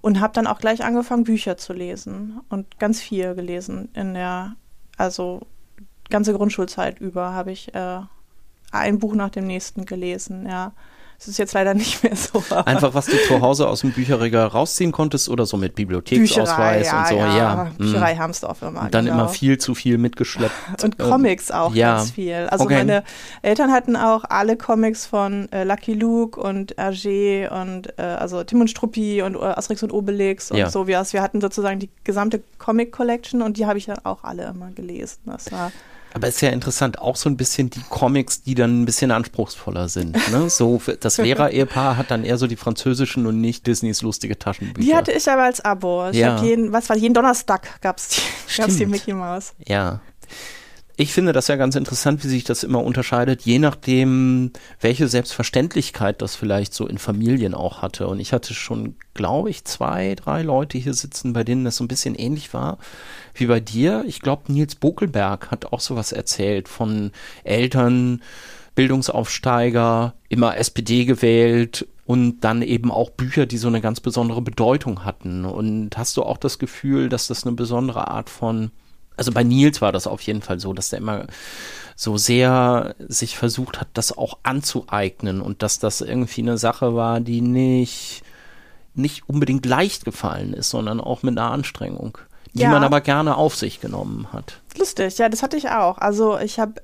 [0.00, 4.54] Und habe dann auch gleich angefangen, Bücher zu lesen und ganz viel gelesen in der,
[4.96, 5.40] also
[6.08, 8.00] ganze Grundschulzeit über habe ich äh,
[8.72, 10.72] ein Buch nach dem nächsten gelesen, ja.
[11.20, 12.40] Es ist jetzt leider nicht mehr so.
[12.64, 17.00] Einfach, was du zu Hause aus dem Bücherregal rausziehen konntest oder so mit Bibliotheksausweis Bücherei,
[17.00, 17.36] und so, ja.
[17.36, 17.70] ja.
[17.76, 18.82] Bücherei Hamsdorf immer.
[18.82, 19.22] Und dann genau.
[19.22, 20.84] immer viel zu viel mitgeschleppt.
[20.84, 21.96] Und Ähm, Comics auch ja.
[21.96, 22.46] ganz viel.
[22.52, 22.76] Also Okay.
[22.76, 23.02] meine
[23.42, 28.60] Eltern hatten auch alle Comics von äh, Lucky Luke und Hergé und äh, also Tim
[28.60, 30.70] und Struppi und äh, Asterix und Obelix und Ja.
[30.70, 30.86] so.
[30.86, 34.44] Wir, wir hatten sozusagen die gesamte Comic Collection und die habe ich dann auch alle
[34.44, 35.18] immer gelesen.
[35.26, 35.72] Das war
[36.14, 39.88] Aber ist ja interessant, auch so ein bisschen die Comics, die dann ein bisschen anspruchsvoller
[39.88, 40.16] sind.
[40.32, 40.48] Ne?
[40.50, 44.86] So, das Lehrer-Ehepaar hat dann eher so die französischen und nicht Disneys lustige Taschenbücher.
[44.86, 46.08] die hatte ich aber als Abo.
[46.10, 46.36] Ich Ja.
[46.36, 47.68] hab jeden, was war jeden Donnerstag
[48.08, 48.20] die,
[48.56, 48.90] gab's die Stimmt.
[48.90, 49.52] Mickey Mouse.
[49.66, 50.00] Ja.
[51.00, 56.20] Ich finde das ja ganz interessant, wie sich das immer unterscheidet, je nachdem, welche Selbstverständlichkeit
[56.20, 58.08] das vielleicht so in Familien auch hatte.
[58.08, 61.84] Und ich hatte schon, glaube ich, zwei, drei Leute hier sitzen, bei denen das so
[61.84, 62.78] ein bisschen ähnlich war
[63.32, 64.02] wie bei dir.
[64.08, 67.12] Ich glaube, Nils Bokelberg hat auch sowas erzählt von
[67.44, 68.20] Eltern,
[68.74, 75.04] Bildungsaufsteiger, immer SPD gewählt und dann eben auch Bücher, die so eine ganz besondere Bedeutung
[75.04, 75.44] hatten.
[75.44, 78.72] Und hast du auch das Gefühl, dass das eine besondere Art von
[79.18, 81.26] also bei Nils war das auf jeden Fall so, dass der immer
[81.96, 87.20] so sehr sich versucht hat, das auch anzueignen und dass das irgendwie eine Sache war,
[87.20, 88.22] die nicht,
[88.94, 92.18] nicht unbedingt leicht gefallen ist, sondern auch mit einer Anstrengung,
[92.54, 92.70] die Ja.
[92.70, 94.60] man aber gerne auf sich genommen hat.
[94.78, 95.98] Lustig, ja, das hatte ich auch.
[95.98, 96.74] Also ich habe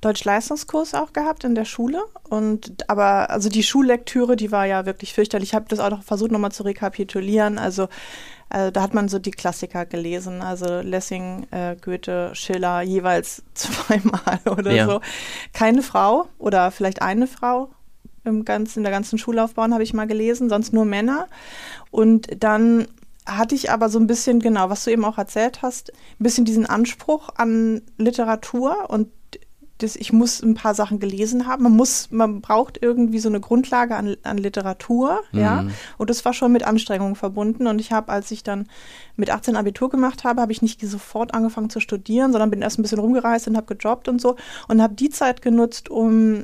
[0.00, 5.14] Deutsch-Leistungskurs auch gehabt in der Schule und aber also die Schullektüre, die war ja wirklich
[5.14, 5.50] fürchterlich.
[5.50, 7.58] Ich habe das auch noch versucht nochmal zu rekapitulieren.
[7.58, 7.88] Also
[8.50, 14.40] äh, da hat man so die Klassiker gelesen, also Lessing, äh, Goethe, Schiller jeweils zweimal
[14.50, 14.86] oder Ja.
[14.86, 15.00] so.
[15.52, 17.70] Keine Frau oder vielleicht eine Frau
[18.24, 21.28] im ganzen, in der ganzen Schullaufbahn habe ich mal gelesen, sonst nur Männer.
[21.90, 22.86] Und dann
[23.26, 26.44] hatte ich aber so ein bisschen, genau, was du eben auch erzählt hast, ein bisschen
[26.44, 29.08] diesen Anspruch an Literatur und
[29.84, 31.62] das, ich muss ein paar Sachen gelesen haben.
[31.62, 35.40] Man muss, man braucht irgendwie so eine Grundlage an, an Literatur, mhm.
[35.40, 35.66] ja.
[35.98, 37.66] Und das war schon mit Anstrengungen verbunden.
[37.66, 38.66] Und ich habe, als ich dann
[39.16, 42.78] mit 18 Abitur gemacht habe, habe ich nicht sofort angefangen zu studieren, sondern bin erst
[42.78, 44.36] ein bisschen rumgereist und habe gejobbt und so
[44.68, 46.42] und habe die Zeit genutzt, um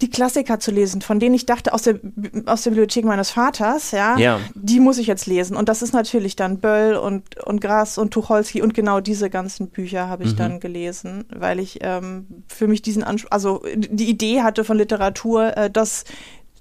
[0.00, 1.98] die Klassiker zu lesen, von denen ich dachte, aus der,
[2.46, 5.56] aus der Bibliothek meines Vaters, ja, ja, die muss ich jetzt lesen.
[5.56, 9.68] Und das ist natürlich dann Böll und, und Grass und Tucholsky und genau diese ganzen
[9.68, 10.36] Bücher habe ich mhm.
[10.36, 15.56] dann gelesen, weil ich ähm, für mich diesen Anspruch, also die Idee hatte von Literatur,
[15.56, 16.04] äh, dass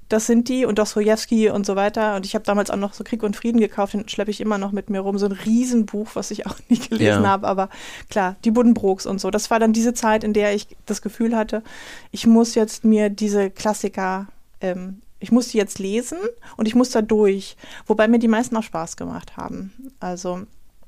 [0.09, 2.15] das sind die und Dostoevsky und so weiter.
[2.15, 4.57] Und ich habe damals auch noch so Krieg und Frieden gekauft, den schleppe ich immer
[4.57, 5.17] noch mit mir rum.
[5.17, 7.29] So ein Riesenbuch, was ich auch nie gelesen ja.
[7.29, 7.47] habe.
[7.47, 7.69] Aber
[8.09, 9.31] klar, die Buddenbrooks und so.
[9.31, 11.63] Das war dann diese Zeit, in der ich das Gefühl hatte,
[12.11, 14.27] ich muss jetzt mir diese Klassiker,
[14.61, 16.19] ähm, ich muss die jetzt lesen
[16.55, 17.57] und ich muss da durch.
[17.85, 19.73] Wobei mir die meisten auch Spaß gemacht haben.
[19.99, 20.43] Also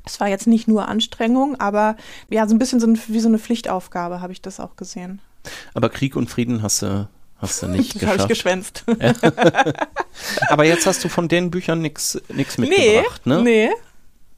[0.05, 1.97] es war jetzt nicht nur Anstrengung, aber
[2.29, 5.19] ja, so ein bisschen so ein, wie so eine Pflichtaufgabe habe ich das auch gesehen.
[5.73, 7.08] Aber Krieg und Frieden hast du
[7.39, 8.19] Hast du nicht das geschafft.
[8.19, 8.86] habe ich geschwänzt.
[10.49, 13.43] Aber jetzt hast du von den Büchern nichts mitgebracht, nee, ne?
[13.43, 13.69] Nee.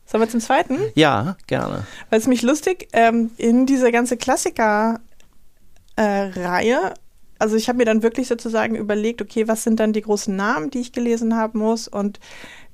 [0.05, 0.77] Sollen wir zum zweiten?
[0.95, 1.85] Ja, gerne.
[2.09, 4.99] Weil es mich lustig, ähm, in dieser ganze Klassiker-Reihe,
[5.95, 6.93] äh,
[7.39, 10.69] also ich habe mir dann wirklich sozusagen überlegt, okay, was sind dann die großen Namen,
[10.69, 12.19] die ich gelesen haben muss und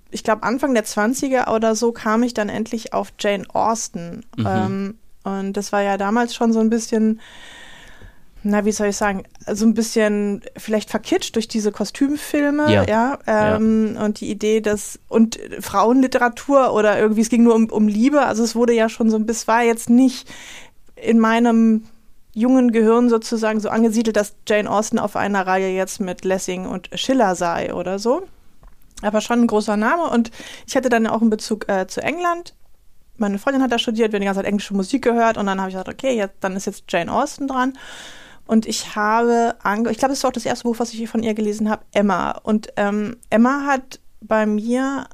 [0.09, 4.25] ich glaube, Anfang der 20er oder so kam ich dann endlich auf Jane Austen.
[4.35, 4.47] Mhm.
[4.47, 7.19] Ähm, und das war ja damals schon so ein bisschen
[8.49, 13.19] na, wie soll ich sagen, so ein bisschen vielleicht verkitscht durch diese Kostümfilme, ja, ja,
[13.27, 14.05] ähm, ja.
[14.05, 18.43] und die Idee, dass, und Frauenliteratur oder irgendwie, es ging nur um, um Liebe, also
[18.43, 20.27] es wurde ja schon so ein bisschen, war jetzt nicht
[20.95, 21.85] in meinem
[22.33, 26.89] jungen Gehirn sozusagen so angesiedelt, dass Jane Austen auf einer Reihe jetzt mit Lessing und
[26.93, 28.23] Schiller sei oder so.
[29.01, 30.31] Aber schon ein großer Name und
[30.67, 32.55] ich hatte dann auch einen Bezug äh, zu England
[33.17, 35.59] meine Freundin hat da studiert, wir haben die ganze Zeit englische Musik gehört und dann
[35.59, 37.77] habe ich gesagt, okay, jetzt, dann ist jetzt Jane Austen dran.
[38.47, 41.23] Und ich habe, ange ich glaube, das ist auch das erste Buch, was ich von
[41.23, 42.31] ihr gelesen habe, Emma.
[42.31, 45.07] Und ähm, Emma hat bei mir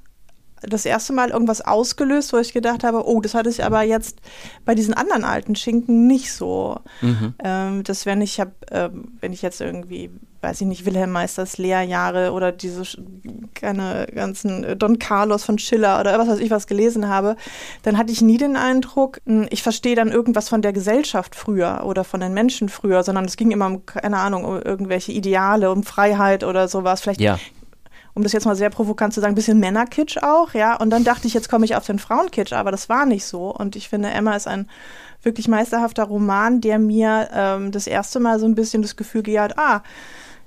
[0.61, 4.19] das erste Mal irgendwas ausgelöst, wo ich gedacht habe, oh, das hatte ich aber jetzt
[4.65, 6.79] bei diesen anderen alten Schinken nicht so.
[7.01, 7.33] Mhm.
[7.43, 10.09] Ähm, das wenn ich habe, ähm, wenn ich jetzt irgendwie
[10.43, 12.83] weiß ich nicht, Wilhelm Meisters Lehrjahre oder diese
[13.53, 17.35] keine ganzen äh, Don Carlos von Schiller oder was weiß ich was gelesen habe,
[17.83, 21.83] dann hatte ich nie den Eindruck, hm, ich verstehe dann irgendwas von der Gesellschaft früher
[21.85, 25.71] oder von den Menschen früher, sondern es ging immer um, keine Ahnung, um irgendwelche Ideale,
[25.71, 27.01] um Freiheit oder sowas.
[27.01, 27.39] Vielleicht ja
[28.15, 30.75] um das jetzt mal sehr provokant zu sagen, ein bisschen Männerkitsch auch, ja.
[30.75, 33.49] Und dann dachte ich, jetzt komme ich auf den Frauenkitsch, aber das war nicht so.
[33.49, 34.69] Und ich finde, Emma ist ein
[35.23, 39.57] wirklich meisterhafter Roman, der mir ähm, das erste Mal so ein bisschen das Gefühl gejagt,
[39.57, 39.81] ah,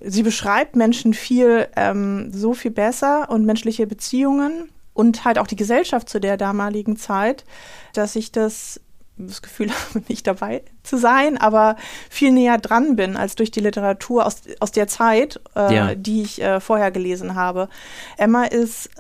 [0.01, 5.57] Sie beschreibt Menschen viel, ähm, so viel besser und menschliche Beziehungen und halt auch die
[5.57, 7.45] Gesellschaft zu der damaligen Zeit,
[7.93, 8.81] dass ich das
[9.19, 11.77] das Gefühl habe, nicht dabei zu sein, aber
[12.11, 15.95] viel näher dran bin als durch die Literatur aus, aus der Zeit, äh, ja.
[15.95, 17.69] die ich äh, vorher gelesen habe.
[18.17, 18.91] Emma ist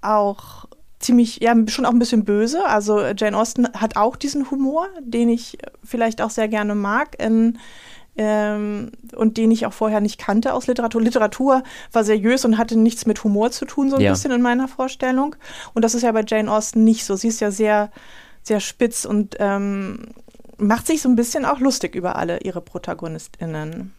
[0.00, 0.66] auch
[0.98, 2.64] ziemlich, ja, schon auch ein bisschen böse.
[2.64, 7.22] Also Jane Austen hat auch diesen Humor, den ich vielleicht auch sehr gerne mag.
[7.22, 7.58] In,
[8.16, 11.02] ähm, und den ich auch vorher nicht kannte aus Literatur.
[11.02, 14.12] Literatur war seriös und hatte nichts mit Humor zu tun, so ein ja.
[14.12, 15.36] bisschen in meiner Vorstellung.
[15.74, 17.16] Und das ist ja bei Jane Austen nicht so.
[17.16, 17.90] Sie ist ja sehr,
[18.42, 20.08] sehr spitz und ähm,
[20.58, 23.92] macht sich so ein bisschen auch lustig über alle ihre ProtagonistInnen.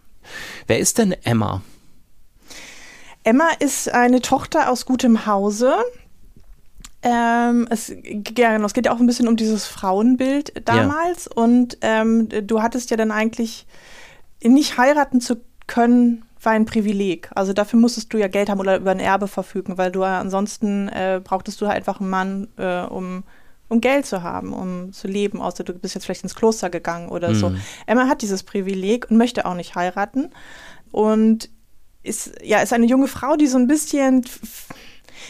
[0.65, 1.62] Wer ist denn Emma?
[3.23, 5.75] Emma ist eine Tochter aus gutem Hause.
[7.03, 11.25] Ähm, es, ja, genau, es geht ja auch ein bisschen um dieses Frauenbild damals.
[11.25, 11.43] Ja.
[11.43, 13.67] Und ähm, du hattest ja dann eigentlich
[14.43, 17.30] nicht heiraten zu können, war ein Privileg.
[17.36, 20.88] Also dafür musstest du ja Geld haben oder über ein Erbe verfügen, weil du ansonsten
[20.89, 23.23] äh, brauchtest du halt einfach einen Mann, äh, um,
[23.67, 27.10] um Geld zu haben, um zu leben, außer du bist jetzt vielleicht ins Kloster gegangen
[27.10, 27.36] oder mhm.
[27.36, 27.56] so.
[27.86, 30.30] Emma hat dieses Privileg und möchte auch nicht heiraten.
[30.91, 31.50] Und
[32.04, 34.23] ist, ja, ist eine junge Frau, die so ein bisschen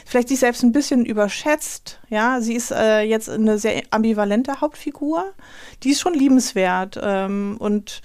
[0.06, 2.00] vielleicht sich selbst ein bisschen überschätzt.
[2.10, 5.34] Ja, sie ist äh, jetzt eine sehr ambivalente Hauptfigur.
[5.84, 8.02] Die ist schon liebenswert ähm, und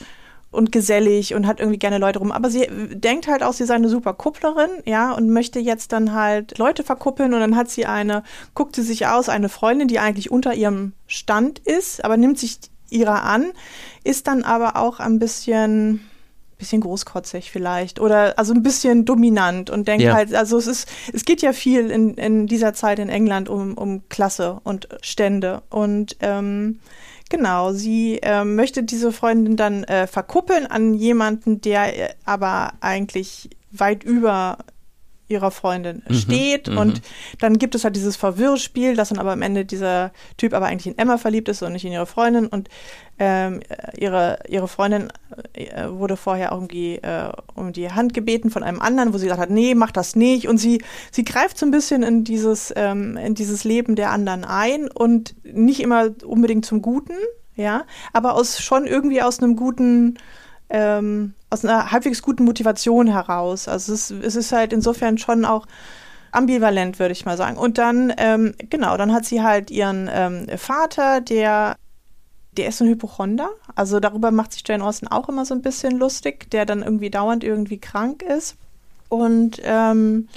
[0.53, 2.31] und gesellig und hat irgendwie gerne Leute rum.
[2.31, 6.13] Aber sie denkt halt auch, sie sei eine super Kupplerin, ja, und möchte jetzt dann
[6.13, 8.23] halt Leute verkuppeln und dann hat sie eine,
[8.55, 12.59] guckt sie sich aus, eine Freundin, die eigentlich unter ihrem Stand ist, aber nimmt sich
[12.91, 13.53] ihrer an,
[14.05, 16.07] ist dann aber auch ein bisschen
[16.59, 20.15] bisschen großkotzig vielleicht oder also ein bisschen dominant und denkt ja.
[20.15, 23.75] halt, also es ist, es geht ja viel in, in dieser Zeit in England um,
[23.75, 26.79] um Klasse und Stände und ähm,
[27.33, 33.49] Genau, sie äh, möchte diese Freundin dann äh, verkuppeln an jemanden, der äh, aber eigentlich
[33.71, 34.59] weit über
[35.33, 36.69] ihrer Freundin mhm, steht.
[36.69, 36.79] Mhm.
[36.79, 37.03] und
[37.41, 40.87] dann gibt es halt dieses Verwirrspiel, dass dann aber am Ende dieser Typ aber eigentlich
[40.87, 42.47] in Emma verliebt ist und nicht in ihre Freundin.
[42.47, 42.69] Und
[43.19, 43.61] ähm,
[43.97, 45.09] ihre, ihre Freundin
[45.53, 49.41] äh, wurde vorher irgendwie äh, um die Hand gebeten von einem anderen, wo sie gesagt
[49.41, 50.49] hat, nee, mach das nicht.
[50.49, 54.45] Und sie, sie greift so ein bisschen in dieses, ähm, in dieses Leben der anderen
[54.45, 57.15] ein und nicht immer unbedingt zum Guten,
[57.55, 60.19] ja, aber aus schon irgendwie aus einem guten
[60.71, 63.69] ähm, aus einer halbwegs guten Motivation heraus.
[63.69, 65.67] Also es, es ist halt insofern schon auch
[66.33, 67.59] ambivalent, würde ich mal sagen.
[67.59, 71.77] Und dann, ähm, genau, dann hat sie halt ihren ähm, Vater, der,
[72.57, 73.51] der ist ein Hypochonder.
[73.75, 77.11] Also darüber macht sich Jane Austen auch immer so ein bisschen lustig, der dann irgendwie
[77.11, 78.57] dauernd irgendwie krank ist.
[79.11, 80.29] Und ähm,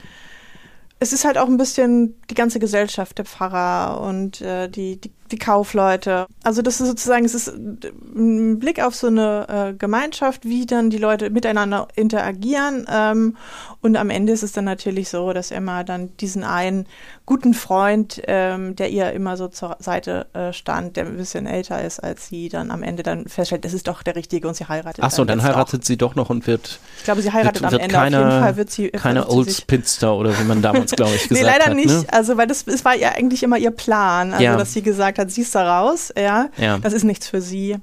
[1.00, 5.12] es ist halt auch ein bisschen die ganze Gesellschaft, der Pfarrer und äh, die, die,
[5.36, 6.28] die, Kaufleute.
[6.44, 10.90] Also das ist sozusagen, es ist ein Blick auf so eine äh, Gemeinschaft, wie dann
[10.90, 12.86] die Leute miteinander interagieren.
[12.92, 13.38] Ähm,
[13.82, 16.88] und am Ende ist es dann natürlich so, dass Emma dann diesen einen
[17.26, 21.84] guten Freund, ähm, der ihr immer so zur Seite äh, stand, der ein bisschen älter
[21.84, 24.68] ist als sie, dann am Ende dann feststellt, das ist doch der Richtige und sie
[24.68, 25.04] heiratet.
[25.04, 25.86] Ach so, dann, dann heiratet auch.
[25.86, 26.80] sie doch noch und wird.
[26.98, 27.94] Ich glaube, sie heiratet wird, am Ende.
[27.96, 28.90] Keine, Auf jeden Fall wird sie.
[28.90, 31.46] Keine Old Spinster oder wie man damals, glaube ich, gesagt hat.
[31.46, 31.88] nee, leider hat, nicht.
[31.88, 32.06] Ne?
[32.12, 34.34] Also, weil das, das war ja eigentlich immer ihr Plan.
[34.34, 34.58] Also, ja.
[34.58, 36.78] dass sie gesagt hat, siehst da raus, ja, ja.
[36.80, 37.78] Das ist nichts für sie.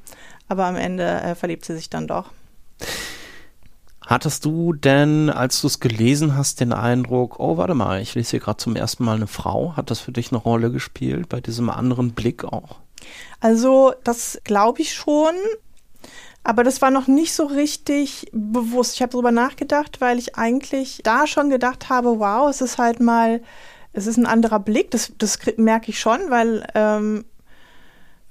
[0.48, 2.30] Aber am Ende äh, verliebt sie sich dann doch.
[4.04, 8.32] Hattest du denn, als du es gelesen hast, den Eindruck, oh, warte mal, ich lese
[8.32, 9.74] hier gerade zum ersten Mal eine Frau?
[9.76, 12.80] Hat das für dich eine Rolle gespielt, bei diesem anderen Blick auch?
[13.40, 15.34] Also, das glaube ich schon.
[16.44, 18.96] Aber das war noch nicht so richtig bewusst.
[18.96, 22.98] Ich habe darüber nachgedacht, weil ich eigentlich da schon gedacht habe, wow, es ist halt
[22.98, 23.40] mal,
[23.92, 24.90] es ist ein anderer Blick.
[24.90, 27.24] Das, das merke ich schon, weil ähm,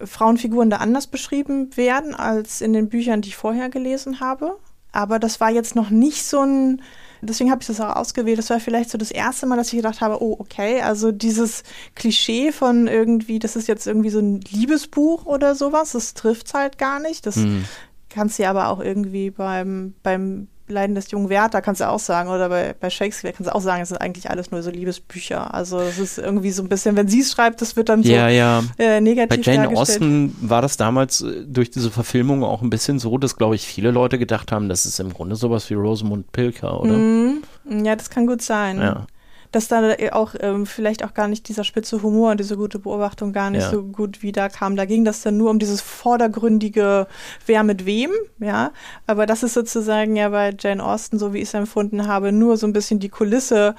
[0.06, 4.58] Frauenfiguren da anders beschrieben werden als in den Büchern, die ich vorher gelesen habe.
[4.92, 6.82] Aber das war jetzt noch nicht so ein,
[7.22, 8.38] deswegen habe ich das auch ausgewählt.
[8.38, 11.64] Das war vielleicht so das erste Mal, dass ich gedacht habe, oh, okay, also dieses
[11.96, 16.78] Klischee von irgendwie, das ist jetzt irgendwie so ein Liebesbuch oder sowas, das trifft halt
[16.78, 17.26] gar nicht.
[17.26, 17.66] Das mhm.
[18.10, 22.00] kannst du ja aber auch irgendwie beim, beim Leiden des jungen Werther kannst du auch
[22.00, 24.72] sagen, oder bei, bei Shakespeare kannst du auch sagen, es sind eigentlich alles nur so
[24.72, 25.54] Liebesbücher.
[25.54, 28.12] Also es ist irgendwie so ein bisschen, wenn sie es schreibt, das wird dann so
[28.12, 28.64] ja, ja.
[28.78, 33.00] Äh, negativ Bei Jane Austen war das damals äh, durch diese Verfilmung auch ein bisschen
[33.00, 36.32] so, dass, glaube ich, viele Leute gedacht haben, das ist im Grunde sowas wie Rosamund
[36.32, 36.94] Pilker, oder?
[36.94, 37.44] Mm,
[37.84, 38.80] ja, das kann gut sein.
[38.80, 39.08] Ja
[39.52, 43.34] dass da auch ähm, vielleicht auch gar nicht dieser spitze Humor und diese gute Beobachtung
[43.34, 43.72] gar nicht ja.
[43.72, 44.76] so gut wieder kam.
[44.76, 47.08] Da ging das dann nur um dieses vordergründige,
[47.46, 48.72] wer mit wem, ja.
[49.08, 52.58] Aber das ist sozusagen ja bei Jane Austen, so wie ich es empfunden habe, nur
[52.58, 53.76] so ein bisschen die Kulisse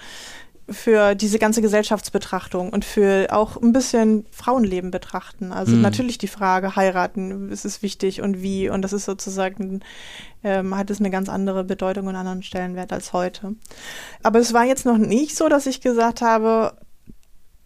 [0.73, 5.53] für diese ganze Gesellschaftsbetrachtung und für auch ein bisschen Frauenleben betrachten.
[5.53, 5.83] Also mhm.
[5.83, 8.69] natürlich die Frage, heiraten, ist es wichtig und wie?
[8.69, 9.81] Und das ist sozusagen,
[10.45, 13.55] ähm, hat es eine ganz andere Bedeutung und einen anderen Stellenwert als heute.
[14.23, 16.77] Aber es war jetzt noch nicht so, dass ich gesagt habe,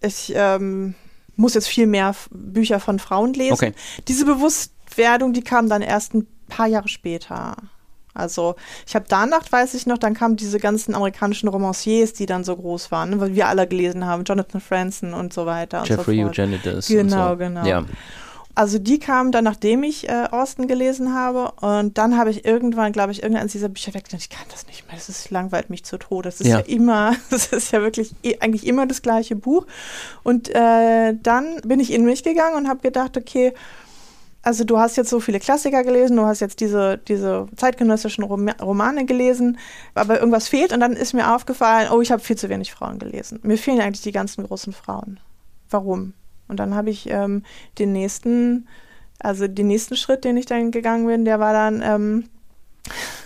[0.00, 0.94] ich ähm,
[1.36, 3.52] muss jetzt viel mehr Bücher von Frauen lesen.
[3.52, 3.72] Okay.
[4.08, 7.56] Diese Bewusstwerdung, die kam dann erst ein paar Jahre später.
[8.16, 12.44] Also ich habe danach, weiß ich noch, dann kamen diese ganzen amerikanischen Romanciers, die dann
[12.44, 15.84] so groß waren, ne, weil wir alle gelesen haben, Jonathan Franzen und so weiter.
[15.84, 16.88] Jeffrey so Eugenides.
[16.88, 17.36] Genau, so.
[17.36, 17.64] genau.
[17.64, 17.84] Ja.
[18.56, 21.52] Also die kamen dann, nachdem ich äh, Austin gelesen habe.
[21.60, 24.86] Und dann habe ich irgendwann, glaube ich, irgendeines dieser Bücher weggedacht, ich kann das nicht
[24.86, 26.30] mehr, das ist, langweilt mich zu Tode.
[26.30, 29.66] Das ist ja, ja immer, das ist ja wirklich eigentlich immer das gleiche Buch.
[30.22, 33.52] Und äh, dann bin ich in mich gegangen und habe gedacht, okay,
[34.46, 39.04] also du hast jetzt so viele Klassiker gelesen, du hast jetzt diese, diese zeitgenössischen Romane
[39.04, 39.58] gelesen,
[39.96, 43.00] aber irgendwas fehlt und dann ist mir aufgefallen, oh, ich habe viel zu wenig Frauen
[43.00, 43.40] gelesen.
[43.42, 45.18] Mir fehlen eigentlich die ganzen großen Frauen.
[45.68, 46.12] Warum?
[46.46, 47.42] Und dann habe ich ähm,
[47.80, 48.68] den nächsten,
[49.18, 52.28] also den nächsten Schritt, den ich dann gegangen bin, der war dann, ähm,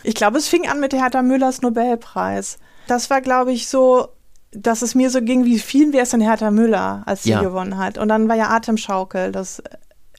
[0.02, 2.56] ich glaube, es fing an mit Hertha Müllers Nobelpreis.
[2.86, 4.08] Das war, glaube ich, so,
[4.52, 7.42] dass es mir so ging, wie vielen wäre es denn Hertha Müller, als sie ja.
[7.42, 7.98] gewonnen hat.
[7.98, 9.62] Und dann war ja Atemschaukel, das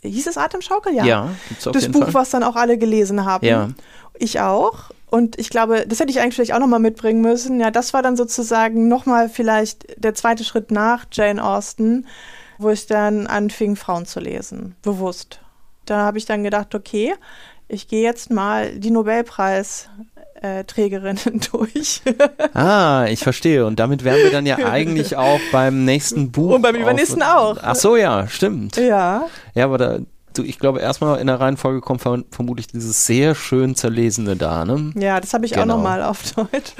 [0.04, 0.94] hieß es Atemschaukel?
[0.94, 1.06] Ja.
[1.06, 1.30] Ja,
[1.64, 2.14] das Buch, Fall.
[2.14, 3.46] was dann auch alle gelesen haben.
[3.46, 3.70] Ja.
[4.18, 4.92] Ich auch.
[5.10, 7.60] Und ich glaube, das hätte ich eigentlich vielleicht auch nochmal mitbringen müssen.
[7.60, 12.08] Ja, das war dann sozusagen nochmal vielleicht der zweite Schritt nach Jane Austen,
[12.58, 14.76] wo ich dann anfing, Frauen zu lesen.
[14.82, 15.42] Bewusst.
[15.86, 17.14] Da habe ich dann gedacht, okay,
[17.68, 19.90] ich gehe jetzt mal die Nobelpreis
[20.42, 22.02] äh, Trägerinnen durch.
[22.54, 23.66] ah, ich verstehe.
[23.66, 26.56] Und damit wären wir dann ja eigentlich auch beim nächsten Buch.
[26.56, 27.58] Und beim übernächsten auch.
[27.62, 28.78] Ach so, ja, stimmt.
[28.78, 29.28] Ja.
[29.54, 30.00] Ja, aber da,
[30.34, 34.92] du, ich glaube, erstmal in der Reihenfolge kommt vermutlich dieses sehr schön zerlesene da, ne?
[34.96, 35.64] Ja, das habe ich genau.
[35.64, 36.74] auch nochmal auf Deutsch.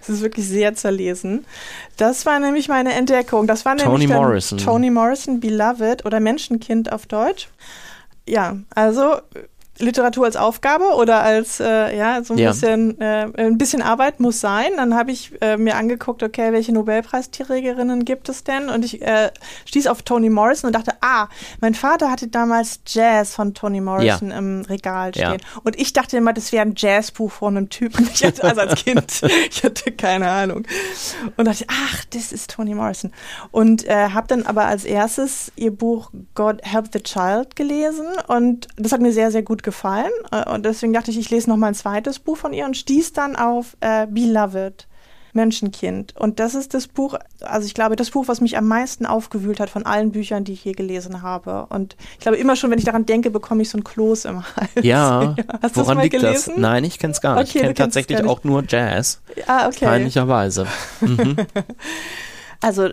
[0.00, 1.46] Es ist wirklich sehr zerlesen.
[1.96, 3.46] Das war nämlich meine Entdeckung.
[3.46, 4.58] Das war Toni nämlich Morrison.
[4.58, 7.48] Toni Morrison, Beloved oder Menschenkind auf Deutsch.
[8.28, 9.16] Ja, also
[9.78, 12.50] Literatur als Aufgabe oder als äh, ja so ein ja.
[12.50, 14.72] bisschen äh, ein bisschen Arbeit muss sein.
[14.76, 18.68] Dann habe ich äh, mir angeguckt, okay, welche Nobelpreisträgerinnen gibt es denn?
[18.68, 19.30] Und ich äh,
[19.66, 21.28] stieß auf Toni Morrison und dachte, ah,
[21.60, 24.38] mein Vater hatte damals Jazz von Toni Morrison ja.
[24.38, 25.40] im Regal stehen.
[25.40, 25.60] Ja.
[25.64, 28.08] Und ich dachte immer, das wäre ein Jazzbuch von einem Typen.
[28.12, 30.66] Ich hatte, also als Kind, ich hatte keine Ahnung.
[31.36, 33.12] Und dachte, ach, das ist Toni Morrison.
[33.50, 38.68] Und äh, habe dann aber als erstes ihr Buch God Help the Child gelesen und
[38.76, 40.12] das hat mir sehr, sehr gut gefallen.
[40.32, 42.76] Äh, und deswegen dachte ich, ich lese noch mal ein zweites Buch von ihr und
[42.76, 44.86] stieß dann auf äh, Beloved.
[45.36, 46.16] Menschenkind.
[46.16, 49.60] Und das ist das Buch, also ich glaube, das Buch, was mich am meisten aufgewühlt
[49.60, 51.66] hat von allen Büchern, die ich je gelesen habe.
[51.68, 54.42] Und ich glaube, immer schon, wenn ich daran denke, bekomme ich so ein Kloß im
[54.42, 54.70] Hals.
[54.82, 55.44] Ja, ja.
[55.62, 56.54] Hast woran liegt gelesen?
[56.54, 56.56] das?
[56.56, 57.50] Nein, ich kenne es gar nicht.
[57.50, 59.20] Okay, ich kenne tatsächlich auch nur Jazz.
[59.46, 59.84] Ah, okay.
[59.84, 60.66] Peinlicherweise.
[61.00, 61.36] Mhm.
[62.60, 62.88] also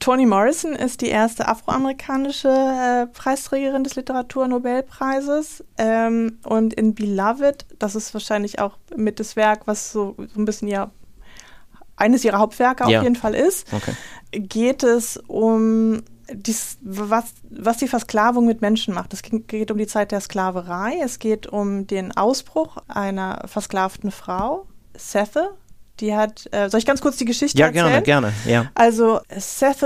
[0.00, 5.64] Toni Morrison ist die erste afroamerikanische äh, Preisträgerin des Literaturnobelpreises.
[5.78, 10.44] Ähm, und in Beloved, das ist wahrscheinlich auch mit das Werk, was so, so ein
[10.44, 10.90] bisschen ihr,
[11.96, 12.98] eines ihrer Hauptwerke ja.
[12.98, 13.92] auf jeden Fall ist, okay.
[14.32, 19.14] geht es um dies, was, was die Versklavung mit Menschen macht.
[19.14, 24.66] Es geht um die Zeit der Sklaverei, es geht um den Ausbruch einer versklavten Frau,
[24.94, 25.54] Sethe,
[26.00, 27.86] die hat, äh, soll ich ganz kurz die Geschichte ja, erzählen?
[27.86, 28.70] Ja, gerne, gerne, ja.
[28.74, 29.84] Also Seth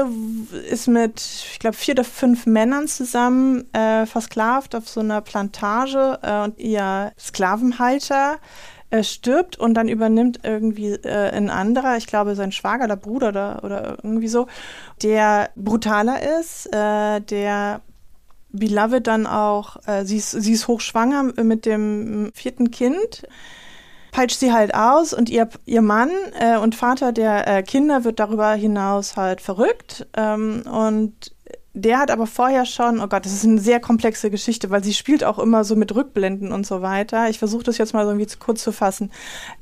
[0.70, 1.20] ist mit,
[1.52, 6.58] ich glaube, vier oder fünf Männern zusammen äh, versklavt auf so einer Plantage äh, und
[6.58, 8.38] ihr Sklavenhalter
[8.90, 13.28] äh, stirbt und dann übernimmt irgendwie äh, ein anderer, ich glaube sein Schwager oder Bruder
[13.28, 14.48] oder, oder irgendwie so,
[15.02, 17.80] der brutaler ist, äh, der
[18.54, 23.22] Beloved dann auch, sie, ist, sie ist hochschwanger mit dem vierten Kind
[24.12, 28.20] peitscht sie halt aus und ihr, ihr Mann äh, und Vater der äh, Kinder wird
[28.20, 30.06] darüber hinaus halt verrückt.
[30.16, 31.32] Ähm, und
[31.74, 34.92] der hat aber vorher schon, oh Gott, das ist eine sehr komplexe Geschichte, weil sie
[34.92, 37.30] spielt auch immer so mit Rückblenden und so weiter.
[37.30, 39.10] Ich versuche das jetzt mal so irgendwie zu kurz zu fassen.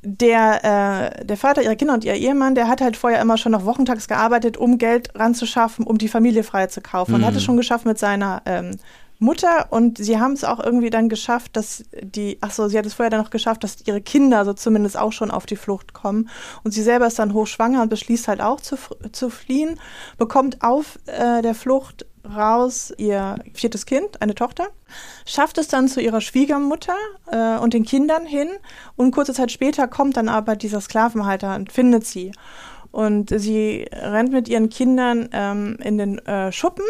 [0.03, 3.53] Der, äh, der Vater ihrer Kinder und ihr Ehemann, der hat halt vorher immer schon
[3.53, 7.13] noch wochentags gearbeitet, um Geld ranzuschaffen, um die Familie frei zu kaufen.
[7.13, 7.19] Mhm.
[7.19, 8.79] Und hat es schon geschafft mit seiner ähm,
[9.21, 12.87] Mutter und sie haben es auch irgendwie dann geschafft, dass die, ach so, sie hat
[12.87, 15.93] es vorher dann noch geschafft, dass ihre Kinder so zumindest auch schon auf die Flucht
[15.93, 16.31] kommen
[16.65, 18.77] und sie selber ist dann hochschwanger und beschließt halt auch zu,
[19.13, 19.79] zu fliehen,
[20.17, 24.69] bekommt auf äh, der Flucht raus ihr viertes Kind, eine Tochter,
[25.27, 26.97] schafft es dann zu ihrer Schwiegermutter
[27.31, 28.49] äh, und den Kindern hin
[28.97, 32.33] und kurze Zeit später kommt dann aber dieser Sklavenhalter und findet sie.
[32.93, 36.85] Und sie rennt mit ihren Kindern ähm, in den äh, Schuppen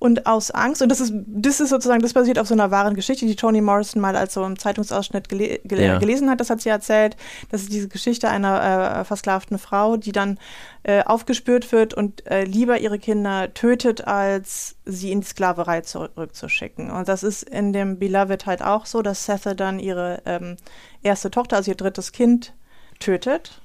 [0.00, 2.94] und aus Angst, und das ist, das ist sozusagen, das basiert auf so einer wahren
[2.94, 5.98] Geschichte, die Toni Morrison mal als so im Zeitungsausschnitt gele gele ja.
[5.98, 7.16] gelesen hat, das hat sie erzählt.
[7.50, 10.38] Das ist diese Geschichte einer äh, versklavten Frau, die dann
[10.84, 16.90] äh, aufgespürt wird und äh, lieber ihre Kinder tötet, als sie in die Sklaverei zurückzuschicken.
[16.90, 20.56] Und das ist in dem Beloved halt auch so, dass Sethe dann ihre ähm,
[21.02, 22.54] erste Tochter, also ihr drittes Kind,
[23.00, 23.60] tötet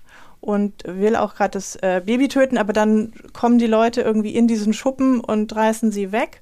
[0.45, 4.47] und will auch gerade das äh, Baby töten, aber dann kommen die Leute irgendwie in
[4.47, 6.41] diesen Schuppen und reißen sie weg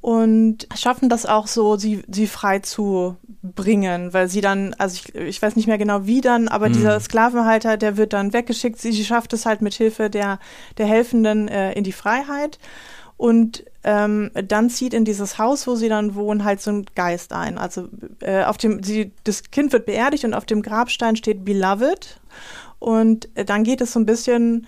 [0.00, 5.14] und schaffen das auch so, sie, sie frei zu bringen, weil sie dann, also ich,
[5.16, 6.74] ich weiß nicht mehr genau wie dann, aber mhm.
[6.74, 10.38] dieser Sklavenhalter, der wird dann weggeschickt, sie, sie schafft es halt mit Hilfe der,
[10.76, 12.60] der Helfenden äh, in die Freiheit
[13.16, 17.32] und ähm, dann zieht in dieses Haus, wo sie dann wohnen, halt so ein Geist
[17.32, 17.58] ein.
[17.58, 17.88] Also
[18.20, 22.20] äh, auf dem, sie, das Kind wird beerdigt und auf dem Grabstein steht Beloved
[22.78, 24.66] und äh, dann geht es so ein bisschen,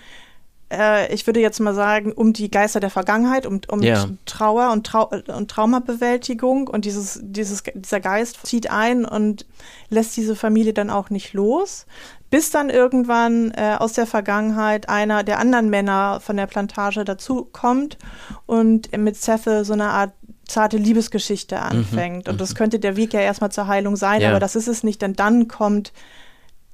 [0.72, 4.06] äh, ich würde jetzt mal sagen, um die Geister der Vergangenheit, um, um ja.
[4.26, 6.68] Trauer und, Trau und Traumabewältigung.
[6.68, 9.46] Und dieses, dieses, dieser Geist zieht ein und
[9.88, 11.86] lässt diese Familie dann auch nicht los.
[12.30, 17.48] Bis dann irgendwann äh, aus der Vergangenheit einer der anderen Männer von der Plantage dazu
[17.50, 17.98] kommt
[18.46, 20.12] und mit Sethe so eine Art
[20.46, 21.62] zarte Liebesgeschichte mhm.
[21.62, 22.26] anfängt.
[22.26, 22.32] Mhm.
[22.32, 24.30] Und das könnte der Weg ja erstmal zur Heilung sein, ja.
[24.30, 25.92] aber das ist es nicht, denn dann kommt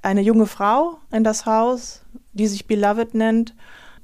[0.02, 3.54] eine junge Frau in das Haus, die sich Beloved nennt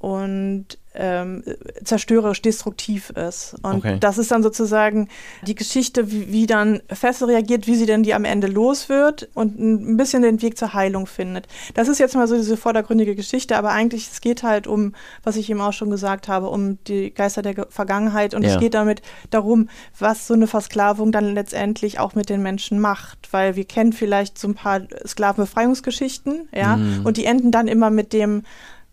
[0.03, 1.45] und ähm,
[1.85, 3.55] zerstörerisch destruktiv ist.
[3.63, 3.97] Und okay.
[4.01, 5.09] das ist dann sozusagen
[5.47, 9.29] die Geschichte, wie, wie dann Fessel reagiert, wie sie denn die am Ende los wird
[9.35, 11.47] und ein bisschen den Weg zur Heilung findet.
[11.75, 15.37] Das ist jetzt mal so diese vordergründige Geschichte, aber eigentlich, es geht halt um, was
[15.37, 18.51] ich eben auch schon gesagt habe, um die Geister der Vergangenheit und ja.
[18.51, 23.33] es geht damit darum, was so eine Versklavung dann letztendlich auch mit den Menschen macht,
[23.33, 27.07] weil wir kennen vielleicht so ein paar Sklavenbefreiungsgeschichten, ja, mhm.
[27.07, 28.43] und die enden dann immer mit dem,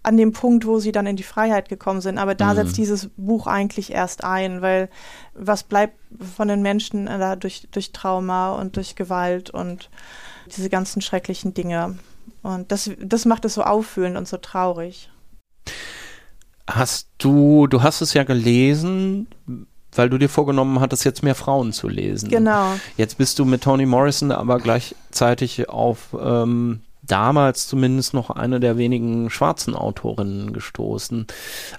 [0.01, 2.17] an dem Punkt, wo sie dann in die Freiheit gekommen sind.
[2.17, 2.55] Aber da mhm.
[2.55, 4.89] setzt dieses Buch eigentlich erst ein, weil
[5.33, 5.97] was bleibt
[6.35, 9.89] von den Menschen äh, durch, durch Trauma und durch Gewalt und
[10.55, 11.97] diese ganzen schrecklichen Dinge.
[12.41, 15.09] Und das, das macht es so auffühlend und so traurig.
[16.67, 19.27] Hast du, du hast es ja gelesen.
[19.95, 22.29] weil du dir vorgenommen hattest, jetzt mehr Frauen zu lesen.
[22.29, 22.75] Genau.
[22.95, 26.81] Jetzt bist du mit Toni Morrison aber gleichzeitig auf ähm,
[27.11, 31.27] damals zumindest noch eine der wenigen schwarzen Autorinnen gestoßen.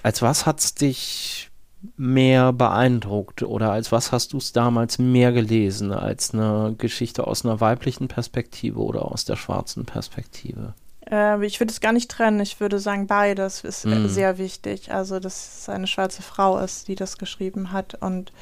[0.03, 1.51] Als was hat's dich
[1.97, 7.45] mehr beeindruckt oder als was hast du es damals mehr gelesen als eine Geschichte aus
[7.45, 10.75] einer weiblichen Perspektive oder aus der schwarzen Perspektive?
[11.11, 12.41] Äh, ich würde es gar nicht trennen.
[12.41, 14.07] Ich würde sagen, beides ist mm.
[14.07, 14.93] sehr wichtig.
[14.93, 18.33] Also, dass es eine schwarze Frau ist, die das geschrieben hat und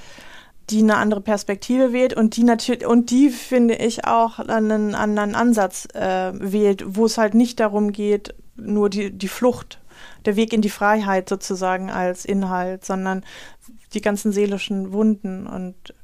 [0.70, 5.34] die eine andere Perspektive wählt und die natürlich und die finde ich auch einen anderen
[5.34, 9.80] Ansatz äh, wählt, wo es halt nicht darum geht, nur die, die Flucht,
[10.24, 13.24] der Weg in die Freiheit sozusagen als Inhalt, sondern
[13.94, 15.94] die ganzen seelischen Wunden und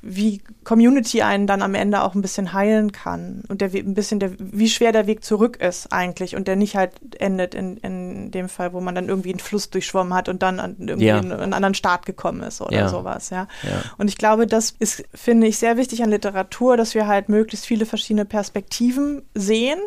[0.00, 4.20] wie Community einen dann am Ende auch ein bisschen heilen kann und der ein bisschen
[4.20, 8.30] der, wie schwer der Weg zurück ist eigentlich und der nicht halt endet in, in
[8.30, 11.18] dem Fall, wo man dann irgendwie einen Fluss durchschwommen hat und dann an, irgendwie ja.
[11.18, 12.88] in einen anderen Staat gekommen ist oder ja.
[12.88, 13.48] sowas, ja?
[13.62, 13.82] ja.
[13.98, 17.66] Und ich glaube, das ist, finde ich, sehr wichtig an Literatur, dass wir halt möglichst
[17.66, 19.80] viele verschiedene Perspektiven sehen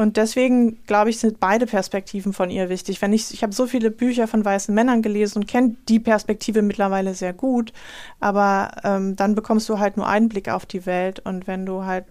[0.00, 3.02] und deswegen, glaube ich, sind beide Perspektiven von ihr wichtig.
[3.02, 6.62] Wenn ich, ich habe so viele Bücher von weißen Männern gelesen und kenne die Perspektive
[6.62, 7.74] mittlerweile sehr gut,
[8.18, 11.20] aber ähm, dann bekommst du halt nur einen Blick auf die Welt.
[11.20, 12.06] Und wenn du halt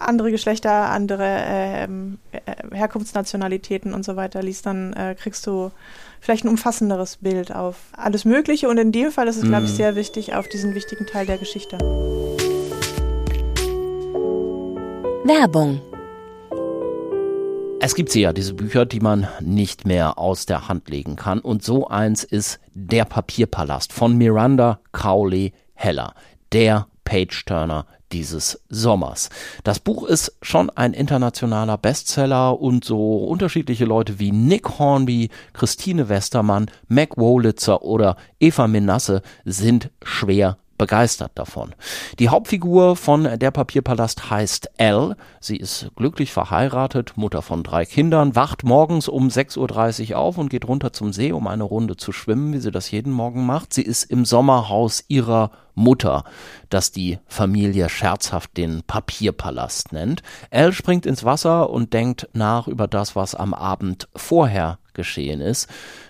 [0.00, 5.70] andere Geschlechter, andere ähm, äh, Herkunftsnationalitäten und so weiter liest, dann äh, kriegst du
[6.20, 8.68] vielleicht ein umfassenderes Bild auf alles Mögliche.
[8.68, 9.76] Und in dem Fall ist es, glaube ich, mhm.
[9.76, 11.78] sehr wichtig auf diesen wichtigen Teil der Geschichte.
[15.24, 15.80] Werbung
[17.84, 21.40] es gibt sie ja, diese Bücher, die man nicht mehr aus der Hand legen kann.
[21.40, 26.14] Und so eins ist Der Papierpalast von Miranda Cowley Heller.
[26.52, 29.30] Der Page-Turner dieses Sommers.
[29.64, 36.08] Das Buch ist schon ein internationaler Bestseller und so unterschiedliche Leute wie Nick Hornby, Christine
[36.08, 41.74] Westermann, Mac Wolitzer oder Eva Menasse sind schwer begeistert davon.
[42.18, 45.16] Die Hauptfigur von Der Papierpalast heißt Elle.
[45.40, 50.50] Sie ist glücklich verheiratet, Mutter von drei Kindern, wacht morgens um 6.30 Uhr auf und
[50.50, 53.72] geht runter zum See, um eine Runde zu schwimmen, wie sie das jeden Morgen macht.
[53.72, 56.24] Sie ist im Sommerhaus ihrer Mutter,
[56.68, 60.22] das die Familie scherzhaft den Papierpalast nennt.
[60.50, 65.68] Elle springt ins Wasser und denkt nach über das, was am Abend vorher geschehen ist.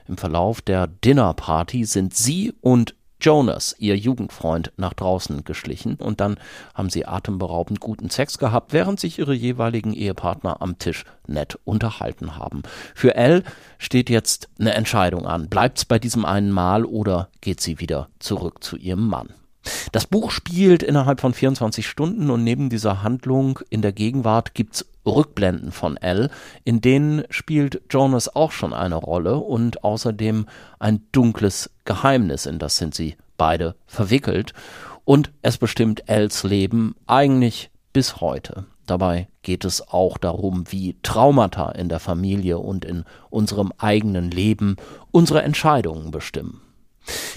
[0.08, 6.36] Im Verlauf der Dinnerparty sind sie und Jonas, ihr Jugendfreund, nach draußen geschlichen und dann
[6.74, 12.36] haben sie atemberaubend guten Sex gehabt, während sich ihre jeweiligen Ehepartner am Tisch nett unterhalten
[12.36, 12.62] haben.
[12.94, 13.44] Für Elle
[13.78, 15.48] steht jetzt eine Entscheidung an.
[15.48, 19.28] Bleibt's bei diesem einen Mal oder geht sie wieder zurück zu ihrem Mann?
[19.92, 24.86] Das Buch spielt innerhalb von 24 Stunden und neben dieser Handlung in der Gegenwart gibt's
[25.04, 26.30] Rückblenden von L,
[26.64, 30.46] in denen spielt Jonas auch schon eine Rolle und außerdem
[30.78, 34.52] ein dunkles Geheimnis, in das sind sie beide verwickelt.
[35.04, 38.66] Und es bestimmt Els Leben eigentlich bis heute.
[38.86, 44.76] Dabei geht es auch darum, wie Traumata in der Familie und in unserem eigenen Leben
[45.10, 46.61] unsere Entscheidungen bestimmen.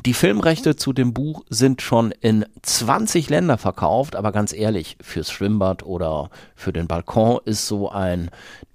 [0.05, 5.31] Die Filmrechte zu dem Buch sind schon in 20 Länder verkauft, aber ganz ehrlich, fürs
[5.31, 8.29] Schwimmbad oder für den Balkon ist so ein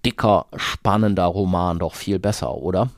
[0.05, 2.91] dicker, spannender Roman doch viel besser, oder?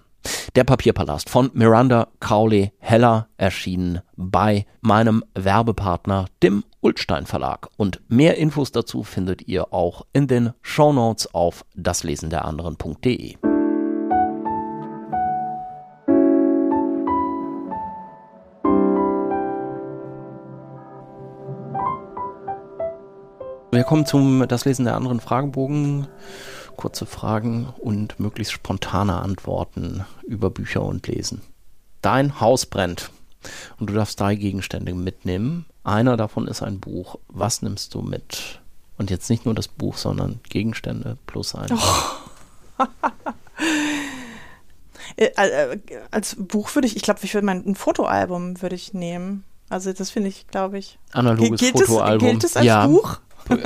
[0.55, 7.69] Der Papierpalast von Miranda Cowley Heller erschienen bei meinem Werbepartner, dem Ulstein Verlag.
[7.77, 13.52] Und mehr Infos dazu findet ihr auch in den Shownotes auf daslesenderanderen.de.
[23.75, 26.07] Wir kommen zum das Lesen der anderen Fragebogen.
[26.77, 31.41] Kurze Fragen und möglichst spontane Antworten über Bücher und Lesen.
[32.03, 33.11] Dein Haus brennt
[33.79, 35.65] und du darfst drei Gegenstände mitnehmen.
[35.85, 37.19] Einer davon ist ein Buch.
[37.29, 38.61] Was nimmst du mit?
[38.99, 41.71] Und jetzt nicht nur das Buch, sondern Gegenstände plus ein.
[41.73, 42.85] Oh.
[45.17, 45.79] Äh, äh,
[46.11, 49.45] als Buch würde ich, ich glaube, ich würde mein ein Fotoalbum würde ich nehmen.
[49.69, 50.99] Also das finde ich, glaube ich.
[51.13, 52.29] Analoges gilt Fotoalbum.
[52.29, 52.87] Es, gilt es als ja.
[52.87, 53.21] Buch?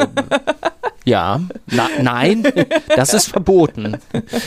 [1.06, 2.42] Ja, Na, nein,
[2.96, 3.96] das ist verboten.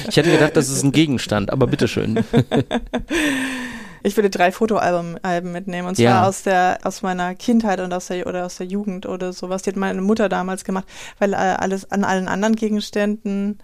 [0.10, 2.24] Ich hätte gedacht, das ist ein Gegenstand, aber bitteschön.
[4.02, 6.26] Ich würde drei Fotoalben Alben mitnehmen und zwar ja.
[6.26, 9.64] aus der aus meiner Kindheit und aus der oder aus der Jugend oder sowas.
[9.64, 10.86] Die hat meine Mutter damals gemacht,
[11.20, 13.60] weil äh, alles an allen anderen Gegenständen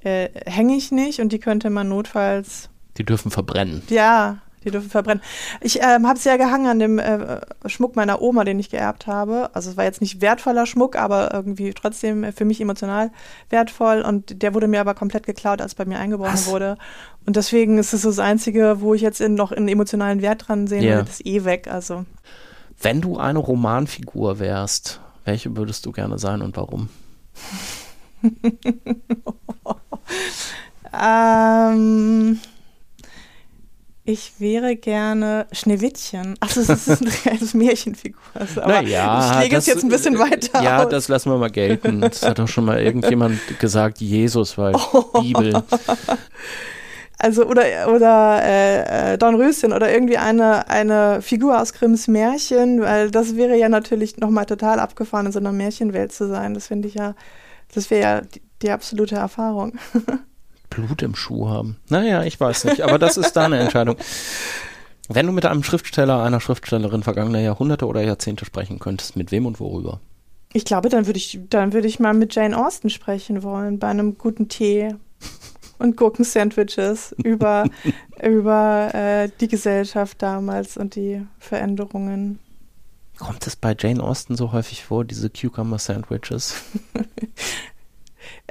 [0.00, 2.70] äh, hänge ich nicht und die könnte man notfalls.
[2.96, 3.82] Die dürfen verbrennen.
[3.90, 5.22] Ja, Die dürfen verbrennen.
[5.60, 9.50] Ich ähm, habe sehr gehangen an dem äh, Schmuck meiner Oma, den ich geerbt habe.
[9.52, 13.10] Also es war jetzt nicht wertvoller Schmuck, aber irgendwie trotzdem für mich emotional
[13.50, 14.02] wertvoll.
[14.02, 16.50] Und der wurde mir aber komplett geklaut, als bei mir eingebrochen Was?
[16.50, 16.76] wurde.
[17.26, 20.48] Und deswegen ist es so das Einzige, wo ich jetzt in, noch einen emotionalen Wert
[20.48, 20.82] dran sehe.
[20.82, 21.00] Yeah.
[21.00, 21.68] Das ist eh weg.
[21.70, 22.04] Also.
[22.80, 26.88] Wenn du eine Romanfigur wärst, welche würdest du gerne sein und warum?
[30.92, 32.38] ähm,
[34.06, 36.36] ich wäre gerne Schneewittchen.
[36.40, 38.20] Ach, das ist eine Märchenfigur.
[38.34, 40.90] Also, aber naja, ich lege es jetzt ein bisschen weiter Ja, aus.
[40.90, 42.02] das lassen wir mal gelten.
[42.02, 45.20] Das hat doch schon mal irgendjemand gesagt, Jesus, weil oh.
[45.20, 45.62] Bibel.
[47.18, 47.62] Also oder
[47.94, 53.56] oder äh, äh, Dornröschen oder irgendwie eine eine Figur aus Grimms Märchen, weil das wäre
[53.56, 56.52] ja natürlich nochmal total abgefahren in so einer Märchenwelt zu sein.
[56.52, 57.14] Das finde ich ja,
[57.74, 59.78] das wäre ja die, die absolute Erfahrung.
[60.74, 61.76] Blut im Schuh haben.
[61.88, 63.96] Naja, ich weiß nicht, aber das ist deine Entscheidung.
[65.08, 69.46] Wenn du mit einem Schriftsteller, einer Schriftstellerin vergangener Jahrhunderte oder Jahrzehnte sprechen könntest, mit wem
[69.46, 70.00] und worüber?
[70.52, 73.88] Ich glaube, dann würde ich, dann würde ich mal mit Jane Austen sprechen wollen, bei
[73.88, 74.94] einem guten Tee
[75.78, 77.68] und Gurkensandwiches über,
[78.22, 82.38] über äh, die Gesellschaft damals und die Veränderungen.
[83.18, 86.54] Kommt es bei Jane Austen so häufig vor, diese Cucumber-Sandwiches?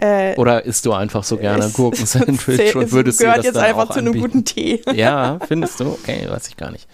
[0.04, 3.90] Äh, Oder isst du einfach so gerne Gurken-Sandwich und würdest gehört das jetzt dann einfach
[3.90, 4.82] auch zu einem guten Tee.
[4.94, 5.92] Ja, findest du?
[5.92, 6.90] Okay, weiß ich gar nicht.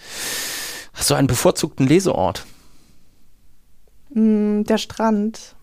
[0.94, 2.46] Hast du einen bevorzugten Leseort?
[4.14, 5.56] Mm, der Strand.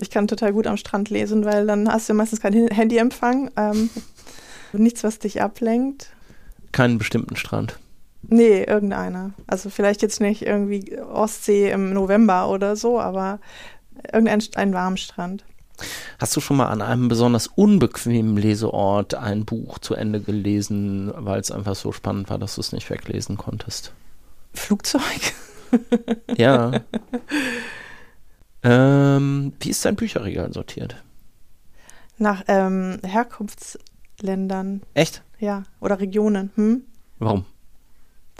[0.00, 3.52] Ich kann total gut am Strand lesen, weil dann hast du meistens keinen Handyempfang.
[3.56, 3.90] Ähm,
[4.72, 6.08] nichts, was dich ablenkt.
[6.72, 7.78] Keinen bestimmten Strand.
[8.22, 9.34] Nee, irgendeiner.
[9.46, 13.38] Also vielleicht jetzt nicht irgendwie Ostsee im November oder so, aber
[14.12, 15.44] irgendein ein warmen Strand.
[16.18, 21.40] Hast du schon mal an einem besonders unbequemen Leseort ein Buch zu Ende gelesen, weil
[21.40, 23.92] es einfach so spannend war, dass du es nicht weglesen konntest?
[24.52, 25.34] Flugzeug.
[26.36, 26.80] ja.
[28.62, 31.02] ähm, wie ist dein Bücherregal sortiert?
[32.18, 34.82] Nach ähm, Herkunftsländern.
[34.94, 35.22] Echt?
[35.40, 36.52] Ja, oder Regionen.
[36.54, 36.82] Hm?
[37.18, 37.44] Warum?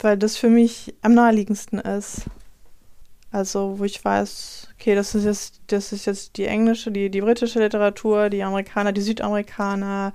[0.00, 2.22] Weil das für mich am naheliegendsten ist.
[3.34, 7.20] Also, wo ich weiß, okay, das ist jetzt, das ist jetzt die englische, die, die
[7.20, 10.12] britische Literatur, die Amerikaner, die Südamerikaner,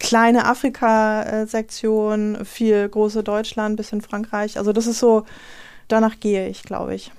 [0.00, 4.58] kleine Afrika-Sektion, viel große Deutschland, bisschen Frankreich.
[4.58, 5.24] Also das ist so,
[5.86, 7.12] danach gehe ich, glaube ich.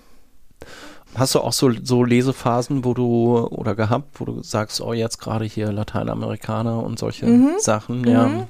[1.16, 5.20] Hast du auch so, so Lesephasen, wo du oder gehabt, wo du sagst, oh, jetzt
[5.20, 7.54] gerade hier Lateinamerikaner und solche mhm.
[7.60, 8.28] Sachen, ja.
[8.28, 8.48] Mhm.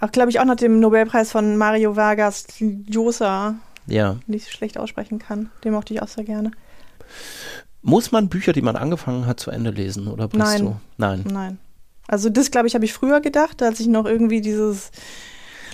[0.00, 3.54] Auch, glaube ich, auch nach dem Nobelpreis von Mario Vargas Llosa
[3.86, 4.16] ja.
[4.26, 5.50] nicht schlecht aussprechen kann.
[5.64, 6.50] Den mochte ich auch sehr gerne.
[7.82, 10.60] Muss man Bücher, die man angefangen hat, zu Ende lesen oder bist Nein.
[10.60, 10.76] du?
[10.96, 11.24] Nein.
[11.30, 11.58] Nein.
[12.08, 14.90] Also das, glaube ich, habe ich früher gedacht, als ich noch irgendwie dieses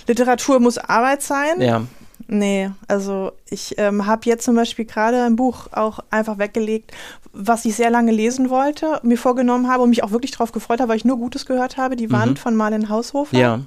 [0.07, 1.61] Literatur muss Arbeit sein.
[1.61, 1.85] Ja.
[2.27, 6.91] Nee, also ich ähm, habe jetzt zum Beispiel gerade ein Buch auch einfach weggelegt,
[7.33, 10.79] was ich sehr lange lesen wollte, mir vorgenommen habe und mich auch wirklich darauf gefreut
[10.79, 11.95] habe, weil ich nur Gutes gehört habe.
[11.95, 12.37] Die Wand mhm.
[12.37, 13.37] von Marlene Haushofer.
[13.37, 13.61] Ja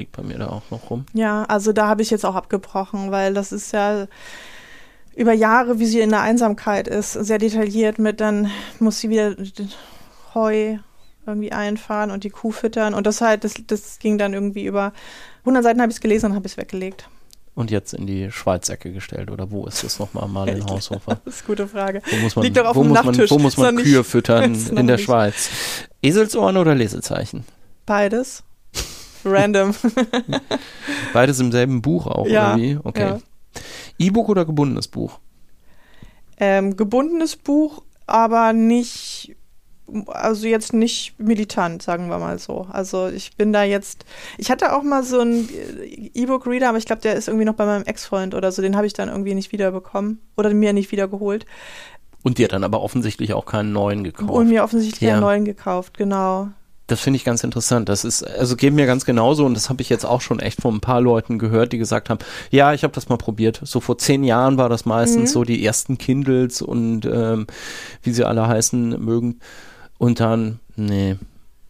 [0.00, 1.06] liegt bei mir da auch noch rum.
[1.12, 4.06] Ja, also da habe ich jetzt auch abgebrochen, weil das ist ja
[5.14, 9.36] über Jahre, wie sie in der Einsamkeit ist, sehr detailliert mit, dann muss sie wieder
[10.34, 10.76] Heu
[11.26, 14.92] irgendwie einfahren und die Kuh füttern und das halt, das, das ging dann irgendwie über
[15.40, 17.08] 100 Seiten habe ich es gelesen und habe es weggelegt.
[17.54, 21.20] Und jetzt in die Schweizecke gestellt oder wo ist es nochmal mal in Haushofer?
[21.24, 22.00] das ist eine gute Frage.
[22.10, 24.54] Wo muss man, Liegt doch auf wo dem muss man, wo muss man Kühe füttern
[24.70, 25.04] in der nicht.
[25.04, 25.50] Schweiz?
[26.00, 27.44] Eselsohren oder Lesezeichen?
[27.84, 28.44] Beides.
[29.24, 29.74] Random.
[31.12, 32.78] Beides im selben Buch auch, ja, oder wie?
[32.82, 33.00] Okay.
[33.00, 33.18] Ja.
[33.98, 35.18] E-Book oder gebundenes Buch?
[36.38, 39.36] Ähm, gebundenes Buch, aber nicht,
[40.06, 42.66] also jetzt nicht militant, sagen wir mal so.
[42.70, 44.06] Also ich bin da jetzt,
[44.38, 45.48] ich hatte auch mal so einen
[46.14, 48.62] E-Book-Reader, aber ich glaube, der ist irgendwie noch bei meinem Ex-Freund oder so.
[48.62, 51.44] Den habe ich dann irgendwie nicht wiederbekommen oder mir nicht wiedergeholt.
[52.22, 54.30] Und dir dann aber offensichtlich auch keinen neuen gekauft.
[54.30, 55.12] Und mir offensichtlich ja.
[55.12, 56.48] keinen neuen gekauft, genau.
[56.90, 57.88] Das finde ich ganz interessant.
[57.88, 60.60] Das ist, also geht mir ganz genauso und das habe ich jetzt auch schon echt
[60.60, 62.18] von ein paar Leuten gehört, die gesagt haben,
[62.50, 63.60] ja, ich habe das mal probiert.
[63.62, 65.32] So vor zehn Jahren war das meistens mhm.
[65.32, 67.46] so die ersten Kindles und ähm,
[68.02, 69.38] wie sie alle heißen mögen.
[69.98, 71.16] Und dann, nee,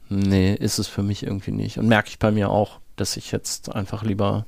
[0.09, 1.77] nee, ist es für mich irgendwie nicht.
[1.77, 4.47] Und merke ich bei mir auch, dass ich jetzt einfach lieber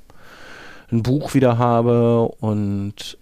[0.91, 3.19] ein Buch wieder habe und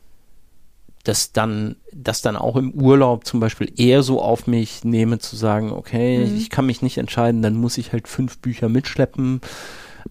[1.05, 5.37] das dann, das dann auch im Urlaub zum Beispiel eher so auf mich nehme, zu
[5.37, 6.37] sagen, okay, mhm.
[6.37, 9.41] ich kann mich nicht entscheiden, dann muss ich halt fünf Bücher mitschleppen.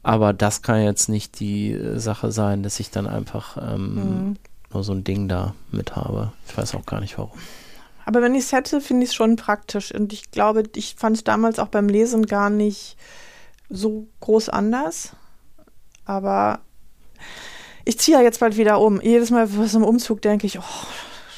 [0.03, 4.35] Aber das kann jetzt nicht die äh, Sache sein, dass ich dann einfach ähm, mhm.
[4.73, 6.31] nur so ein Ding da mit habe.
[6.47, 7.37] Ich weiß auch gar nicht warum.
[8.05, 9.93] Aber wenn ich es hätte, finde ich es schon praktisch.
[9.93, 12.97] Und ich glaube, ich fand es damals auch beim Lesen gar nicht
[13.69, 15.11] so groß anders.
[16.05, 16.61] Aber
[17.85, 19.01] ich ziehe ja jetzt bald wieder um.
[19.01, 20.63] Jedes Mal was im Umzug denke ich, oh,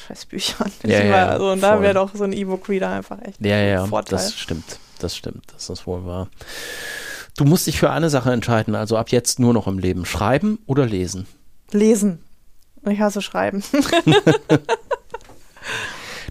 [0.06, 0.66] scheiß Bücher.
[0.84, 3.88] Ja, ja, also, und da wäre doch so ein E-Book-Reader einfach echt ja, ja, ein
[3.88, 4.18] Vorteil.
[4.18, 6.28] Das stimmt, das stimmt, das ist wohl wahr.
[7.36, 10.04] Du musst dich für eine Sache entscheiden, also ab jetzt nur noch im Leben.
[10.04, 11.26] Schreiben oder lesen?
[11.70, 12.20] Lesen.
[12.88, 13.62] Ich hasse Schreiben.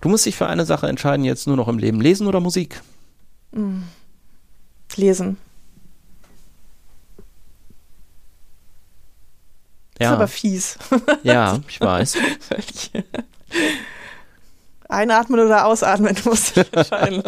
[0.01, 2.01] du musst dich für eine Sache entscheiden, jetzt nur noch im Leben.
[2.01, 2.81] Lesen oder Musik?
[3.51, 3.81] Mm.
[4.95, 5.37] Lesen.
[10.01, 10.09] Ja.
[10.09, 10.77] ist aber fies.
[11.23, 12.17] Ja, ich weiß.
[14.89, 17.23] Einatmen oder ausatmen, du musst dich entscheiden.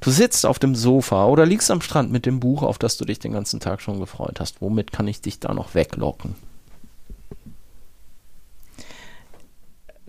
[0.00, 3.04] Du sitzt auf dem Sofa oder liegst am Strand mit dem Buch, auf das du
[3.04, 4.60] dich den ganzen Tag schon gefreut hast.
[4.60, 6.34] Womit kann ich dich da noch weglocken?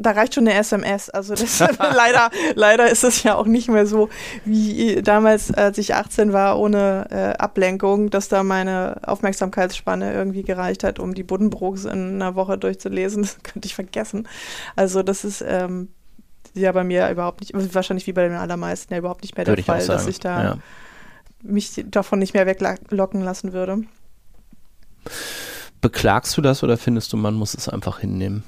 [0.02, 1.10] Da reicht schon eine SMS.
[1.10, 4.10] Also das, leider, leider ist es ja auch nicht mehr so
[4.46, 10.84] wie damals, als ich 18 war, ohne äh, Ablenkung, dass da meine Aufmerksamkeitsspanne irgendwie gereicht
[10.84, 13.22] hat, um die Buddenbrooks in einer Woche durchzulesen.
[13.32, 14.28] Das könnte ich vergessen.
[14.76, 15.90] Also das ist ähm,
[16.54, 19.58] ja bei mir überhaupt nicht, wahrscheinlich wie bei den allermeisten ja überhaupt nicht mehr der
[19.64, 20.58] Fall, dass ich da Ja.
[21.44, 23.84] mich davon nicht mehr weglocken lassen würde.
[25.82, 28.44] Beklagst du das oder findest du, man muss es einfach hinnehmen?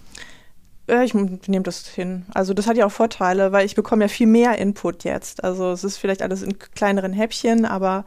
[0.93, 2.27] Ja, ich nehme das hin.
[2.35, 5.43] Also das hat ja auch Vorteile, weil ich bekomme ja viel mehr Input jetzt.
[5.43, 8.05] Also es ist vielleicht alles in kleineren Häppchen, aber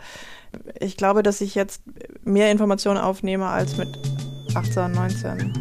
[0.79, 1.83] ich glaube, dass ich jetzt
[2.23, 3.89] mehr Informationen aufnehme als mit
[4.55, 5.53] 18, 19.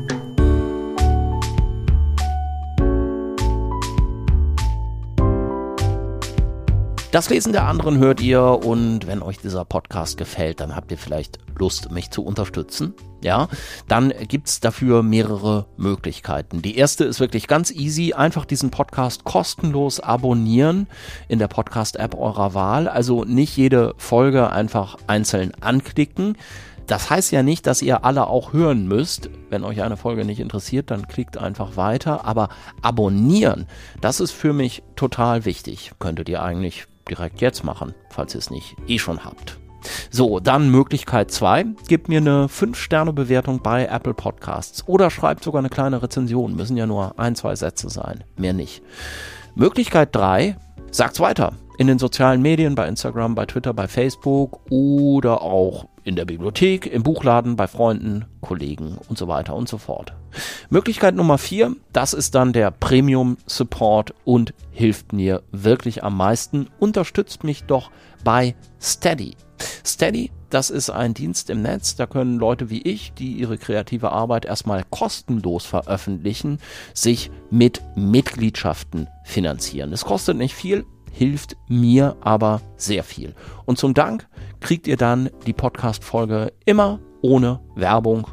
[7.11, 10.99] Das Lesen der anderen hört ihr und wenn euch dieser Podcast gefällt, dann habt ihr
[10.99, 12.93] vielleicht Lust, mich zu unterstützen.
[13.25, 13.47] Ja,
[13.87, 16.61] dann gibt's dafür mehrere Möglichkeiten.
[16.61, 18.13] Die erste ist wirklich ganz easy.
[18.13, 20.85] Einfach diesen Podcast kostenlos abonnieren
[21.27, 22.87] in der Podcast-App eurer Wahl.
[22.87, 26.37] Also nicht jede Folge einfach einzeln anklicken.
[26.85, 29.31] Das heißt ja nicht, dass ihr alle auch hören müsst.
[29.49, 32.25] Wenn euch eine Folge nicht interessiert, dann klickt einfach weiter.
[32.25, 32.49] Aber
[32.83, 33.65] abonnieren,
[34.01, 35.93] das ist für mich total wichtig.
[35.97, 39.57] Könntet ihr eigentlich direkt jetzt machen, falls ihr es nicht eh schon habt.
[40.17, 41.65] So, dann Möglichkeit 2.
[41.89, 46.55] Gebt mir eine 5-Sterne-Bewertung bei Apple Podcasts oder schreibt sogar eine kleine Rezension.
[46.55, 48.81] Müssen ja nur ein, zwei Sätze sein, mehr nicht.
[49.55, 50.55] Möglichkeit 3.
[50.89, 51.51] Sagt's weiter.
[51.77, 56.85] In den sozialen Medien, bei Instagram, bei Twitter, bei Facebook oder auch in der Bibliothek,
[56.85, 60.13] im Buchladen, bei Freunden, Kollegen und so weiter und so fort.
[60.69, 66.67] Möglichkeit Nummer 4, das ist dann der Premium Support und hilft mir wirklich am meisten.
[66.79, 67.91] Unterstützt mich doch
[68.23, 69.35] bei Steady.
[69.85, 74.11] Steady, das ist ein Dienst im Netz, da können Leute wie ich, die ihre kreative
[74.11, 76.59] Arbeit erstmal kostenlos veröffentlichen,
[76.93, 79.93] sich mit Mitgliedschaften finanzieren.
[79.93, 83.33] Es kostet nicht viel, hilft mir aber sehr viel.
[83.65, 84.27] Und zum Dank
[84.59, 88.27] kriegt ihr dann die Podcast-Folge immer ohne Werbung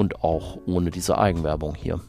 [0.00, 2.00] und auch ohne diese Eigenwerbung hier.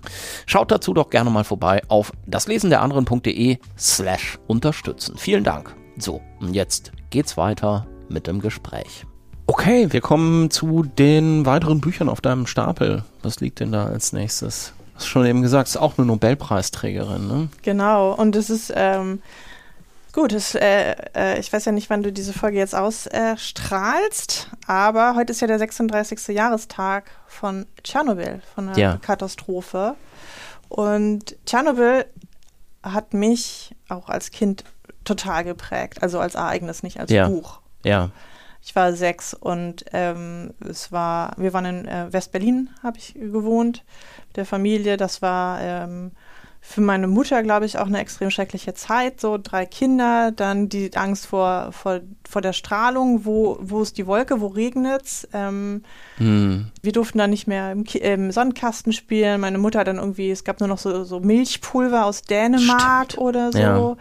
[0.45, 5.17] Schaut dazu doch gerne mal vorbei auf daslesenderanderen.de slash unterstützen.
[5.17, 5.75] Vielen Dank.
[5.97, 9.05] So, und jetzt geht's weiter mit dem Gespräch.
[9.45, 13.03] Okay, wir kommen zu den weiteren Büchern auf deinem Stapel.
[13.21, 14.73] Was liegt denn da als nächstes?
[14.95, 17.49] Hast schon eben gesagt, ist auch eine Nobelpreisträgerin, ne?
[17.61, 19.21] Genau, und es ist ähm,
[20.14, 25.16] gut, es, äh, äh, ich weiß ja nicht, wann du diese Folge jetzt ausstrahlst, aber
[25.16, 26.30] heute ist ja der 36.
[26.30, 28.97] Jahrestag von Tschernobyl, von der Ja.
[28.97, 29.95] Katastrophe.
[30.70, 32.05] Und Tschernobyl
[32.84, 34.64] hat mich auch als Kind
[35.03, 37.28] total geprägt, also als Ereignis, nicht als Ja.
[37.28, 37.59] Buch.
[37.84, 38.09] Ja.
[38.64, 43.84] Ich war sechs und ähm, es war, wir waren in äh, West-Berlin, habe ich gewohnt,
[44.28, 44.97] mit der Familie.
[44.97, 46.12] Das war ähm,
[46.64, 49.20] für meine Mutter, glaube ich, auch eine extrem schreckliche Zeit.
[49.20, 54.05] So drei Kinder, dann die Angst vor, vor, vor der Strahlung, wo, wo ist die
[54.05, 55.28] Wolke, wo regnet's.
[55.34, 55.84] Ähm,
[56.18, 56.68] Hm.
[56.84, 59.41] wir durften dann nicht mehr im, im Sandkasten spielen.
[59.41, 63.18] Meine Mutter hat dann irgendwie, es gab nur noch so, so Milchpulver aus Dänemark Stimmt.
[63.18, 63.57] oder so.
[63.57, 63.97] Ja.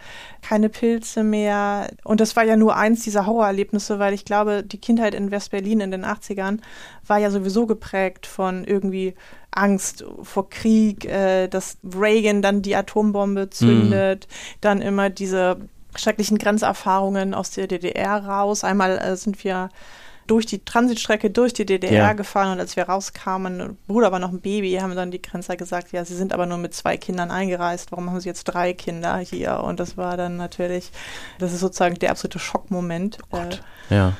[0.50, 1.92] Keine Pilze mehr.
[2.02, 5.78] Und das war ja nur eins dieser Horrorerlebnisse, weil ich glaube, die Kindheit in West-Berlin
[5.78, 6.58] in den 80ern
[7.06, 9.14] war ja sowieso geprägt von irgendwie
[9.52, 14.26] Angst vor Krieg, äh, dass Reagan dann die Atombombe zündet,
[14.60, 15.56] dann immer diese
[15.94, 18.64] schrecklichen Grenzerfahrungen aus der DDR raus.
[18.64, 19.68] Einmal äh, sind wir
[20.30, 22.12] durch die Transitstrecke durch die DDR Ja.
[22.12, 25.90] gefahren und als wir rauskamen, Bruder war noch ein Baby, haben dann die Grenzer gesagt,
[25.90, 29.18] ja, sie sind aber nur mit zwei Kindern eingereist, warum haben sie jetzt drei Kinder
[29.18, 29.60] hier?
[29.64, 30.92] Und das war dann natürlich,
[31.40, 33.18] das ist sozusagen der absolute Schockmoment.
[33.30, 33.60] Gott.
[33.90, 34.12] Ja.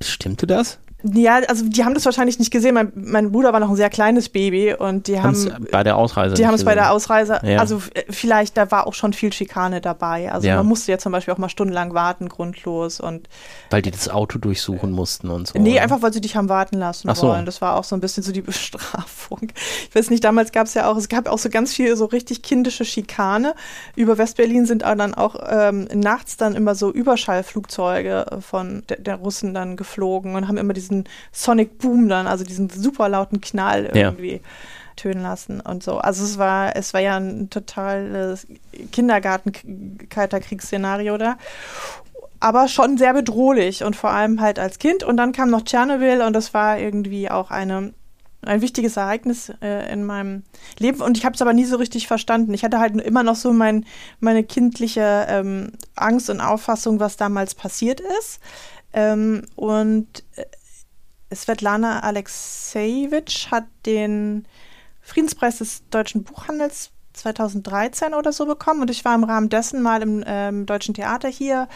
[0.00, 0.80] Stimmte das?
[1.12, 2.74] Ja, also die haben das wahrscheinlich nicht gesehen.
[2.74, 5.96] Mein, mein Bruder war noch ein sehr kleines Baby und die Haben's haben bei der
[5.98, 6.34] Ausreise.
[6.34, 7.58] Die haben es bei der Ausreise, Ja.
[7.58, 10.32] also äh, vielleicht, da war auch schon viel Schikane dabei.
[10.32, 10.56] Also Ja.
[10.56, 13.28] man musste ja zum Beispiel auch mal stundenlang warten, grundlos und
[13.70, 15.58] weil die das Auto durchsuchen mussten und so.
[15.58, 17.28] Nee, einfach weil sie dich haben warten lassen Ach so.
[17.28, 17.44] wollen.
[17.44, 19.48] Das war auch so ein bisschen so die Bestrafung.
[19.90, 22.06] Ich weiß nicht, damals gab es ja auch, es gab auch so ganz viel so
[22.06, 23.54] richtig kindische Schikane.
[23.94, 29.16] Über Westberlin sind auch dann auch ähm, nachts dann immer so Überschallflugzeuge von der, der
[29.16, 30.93] Russen dann geflogen und haben immer diesen
[31.32, 34.08] Sonic Boom dann, also diesen super lauten Knall Ja.
[34.08, 34.40] irgendwie
[34.96, 35.98] tönen lassen und so.
[35.98, 38.46] Also es war, es war ja ein totales
[38.92, 41.36] Kindergarten-Kalter-Kriegsszenario da
[42.44, 45.02] aber schon sehr bedrohlich und vor allem halt als Kind.
[45.02, 47.94] Und dann kam noch Tschernobyl und das war irgendwie auch eine,
[48.42, 50.42] ein wichtiges Ereignis äh, in meinem
[50.78, 51.00] Leben.
[51.00, 52.52] Und ich habe es aber nie so richtig verstanden.
[52.52, 53.86] Ich hatte halt immer noch so mein,
[54.20, 58.40] meine kindliche ähm, Angst und Auffassung, was damals passiert ist.
[58.92, 60.44] Ähm, und äh,
[61.34, 64.46] Svetlana Alexejewitsch hat den
[65.00, 68.80] Friedenspreis des deutschen Buchhandels 2013 oder so bekommen.
[68.82, 71.68] Und ich war im Rahmen dessen mal im ähm, Deutschen Theater hier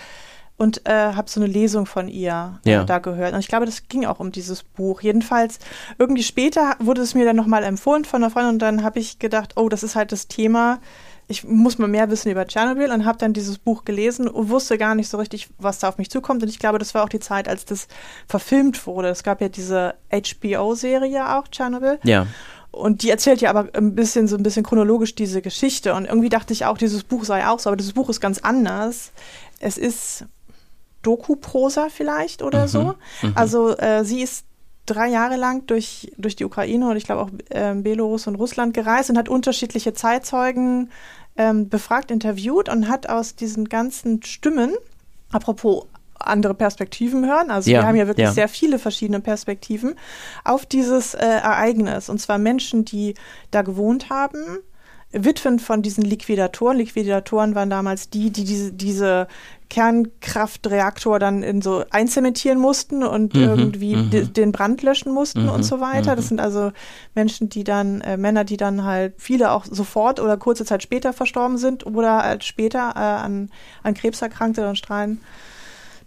[0.56, 2.82] und äh, habe so eine Lesung von ihr Ja.
[2.82, 3.32] äh, da gehört.
[3.32, 5.02] Und ich glaube, das ging auch um dieses Buch.
[5.02, 5.58] Jedenfalls,
[5.98, 9.18] irgendwie später wurde es mir dann nochmal empfohlen von einer Freundin und dann habe ich
[9.20, 10.80] gedacht, oh, das ist halt das Thema.
[11.28, 14.78] Ich muss mal mehr wissen über Tschernobyl und habe dann dieses Buch gelesen und wusste
[14.78, 16.42] gar nicht so richtig, was da auf mich zukommt.
[16.42, 17.86] Und ich glaube, das war auch die Zeit, als das
[18.26, 19.08] verfilmt wurde.
[19.08, 21.98] Es gab ja diese HBO-Serie auch, Tschernobyl.
[22.02, 22.26] Ja.
[22.70, 25.94] Und die erzählt ja aber ein bisschen, so ein bisschen chronologisch diese Geschichte.
[25.94, 28.38] Und irgendwie dachte ich auch, dieses Buch sei auch so, aber dieses Buch ist ganz
[28.38, 29.12] anders.
[29.60, 30.24] Es ist
[31.02, 32.94] Doku-Prosa vielleicht oder so.
[33.34, 34.44] Also äh, sie ist
[34.86, 38.74] drei Jahre lang durch, durch die Ukraine und ich glaube auch ähm, Belarus und Russland
[38.74, 40.90] gereist und hat unterschiedliche Zeitzeugen
[41.38, 44.74] ähm, befragt, interviewt und hat aus diesen ganzen Stimmen,
[45.32, 45.86] apropos
[46.18, 48.32] andere Perspektiven hören, also Ja, wir haben ja wirklich ja.
[48.32, 49.94] sehr viele verschiedene Perspektiven
[50.44, 52.08] auf dieses äh, Ereignis.
[52.08, 53.14] Und zwar Menschen, die
[53.50, 54.58] da gewohnt haben,
[55.12, 56.76] Witwen von diesen Liquidatoren.
[56.76, 59.26] Liquidatoren waren damals die, die diese, diese
[59.70, 64.10] Kernkraftreaktor dann in so einzementieren mussten und Mhm, irgendwie mhm.
[64.10, 66.16] de- den Brand löschen mussten Mhm, und so weiter.
[66.16, 66.72] Das sind also
[67.14, 71.12] Menschen, die dann, äh, Männer, die dann halt viele auch sofort oder kurze Zeit später
[71.12, 73.50] verstorben sind oder halt später äh, an,
[73.82, 75.20] an Krebs erkrankte oder Strahlen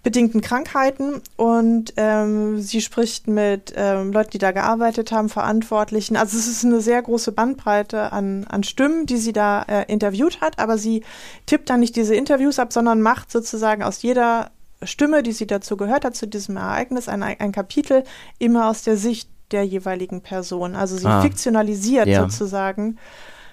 [0.03, 6.17] bedingten Krankheiten und ähm, sie spricht mit ähm, Leuten, die da gearbeitet haben, Verantwortlichen.
[6.17, 10.41] Also es ist eine sehr große Bandbreite an, an Stimmen, die sie da äh, interviewt
[10.41, 11.03] hat, aber sie
[11.45, 14.49] tippt dann nicht diese Interviews ab, sondern macht sozusagen aus jeder
[14.83, 18.03] Stimme, die sie dazu gehört hat, zu diesem Ereignis, ein, ein Kapitel
[18.39, 20.75] immer aus der Sicht der jeweiligen Person.
[20.75, 21.21] Also sie Ah.
[21.21, 22.21] fiktionalisiert Ja.
[22.23, 22.97] sozusagen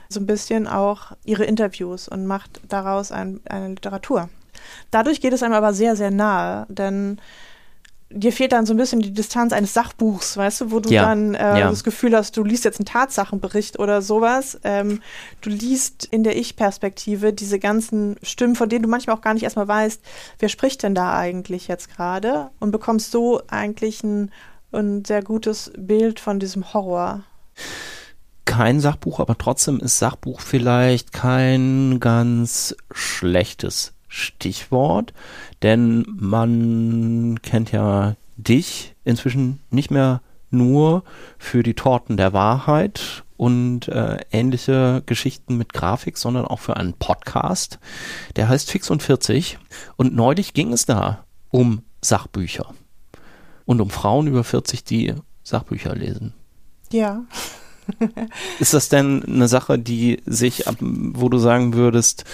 [0.09, 4.30] so ein bisschen auch ihre Interviews und macht daraus ein, eine Literatur.
[4.90, 7.18] Dadurch geht es einem aber sehr, sehr nahe, denn
[8.10, 11.02] dir fehlt dann so ein bisschen die Distanz eines Sachbuchs, weißt du, wo du Ja,
[11.02, 11.70] dann äh, ja.
[11.70, 14.58] das Gefühl hast, du liest jetzt einen Tatsachenbericht oder sowas.
[14.64, 15.02] Ähm,
[15.42, 19.42] du liest in der Ich-Perspektive diese ganzen Stimmen, von denen du manchmal auch gar nicht
[19.42, 20.00] erstmal weißt,
[20.38, 24.30] wer spricht denn da eigentlich jetzt gerade und bekommst so eigentlich ein,
[24.72, 27.24] ein sehr gutes Bild von diesem Horror.
[28.46, 35.12] Kein Sachbuch, aber trotzdem ist Sachbuch vielleicht kein ganz schlechtes Stichwort,
[35.62, 41.04] denn man kennt ja dich inzwischen nicht mehr nur
[41.38, 46.94] für die Torten der Wahrheit und äh, ähnliche Geschichten mit Grafik, sondern auch für einen
[46.94, 47.78] Podcast,
[48.36, 49.59] der heißt Fix und 40
[49.96, 52.74] und neulich ging es da um Sachbücher
[53.64, 56.34] und um Frauen über 40, die Sachbücher lesen.
[56.90, 57.24] Ja.
[58.59, 62.24] Ist das denn eine Sache, die sich, ab, wo du sagen würdest,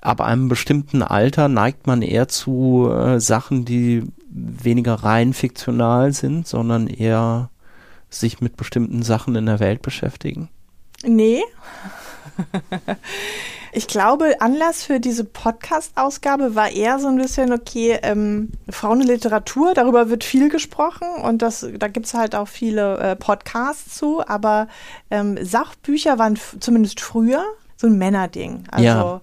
[0.00, 6.46] ab einem bestimmten Alter neigt man eher zu äh, Sachen, die weniger rein fiktional sind,
[6.46, 7.50] sondern eher
[8.10, 10.48] sich mit bestimmten Sachen in der Welt beschäftigen?
[11.04, 11.42] Nee.
[13.72, 19.06] Ich glaube, Anlass für diese Podcast-Ausgabe war eher so ein bisschen, okay, ähm, Frauen in
[19.06, 23.96] Literatur, darüber wird viel gesprochen und das, da gibt es halt auch viele äh, Podcasts
[23.96, 24.68] zu, aber
[25.10, 27.44] ähm, Sachbücher waren zumindest früher
[27.76, 28.64] so ein Männerding.
[28.70, 29.20] Also Ja.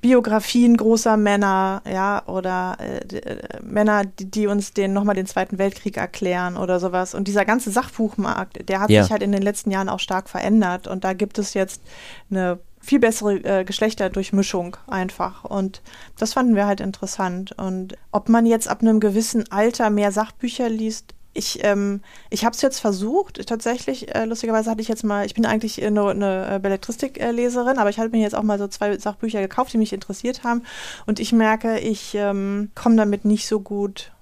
[0.00, 5.58] Biografien großer Männer, ja, oder äh, äh, Männer, die, die uns den nochmal den Zweiten
[5.58, 7.14] Weltkrieg erklären oder sowas.
[7.14, 9.02] Und dieser ganze Sachbuchmarkt, der hat Ja.
[9.02, 10.86] sich halt in den letzten Jahren auch stark verändert.
[10.86, 11.82] Und da gibt es jetzt
[12.30, 15.44] eine viel bessere äh, Geschlechterdurchmischung einfach.
[15.44, 15.82] Und
[16.18, 17.52] das fanden wir halt interessant.
[17.58, 22.54] Und ob man jetzt ab einem gewissen Alter mehr Sachbücher liest, ich, ähm, ich habe
[22.54, 26.10] es jetzt versucht, tatsächlich, äh, lustigerweise hatte ich jetzt mal, ich bin eigentlich äh, nur
[26.10, 29.78] eine äh, Belletristik-Leserin, aber ich hatte mir jetzt auch mal so zwei Sachbücher gekauft, die
[29.78, 30.62] mich interessiert haben
[31.06, 34.12] und ich merke, ich ähm, komme damit nicht so gut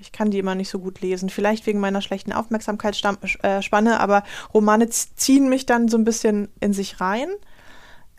[0.00, 1.30] Ich kann die immer nicht so gut lesen.
[1.30, 4.22] Vielleicht wegen meiner schlechten Aufmerksamkeitsspanne, äh, aber
[4.54, 7.28] Romane ziehen mich dann so ein bisschen in sich rein.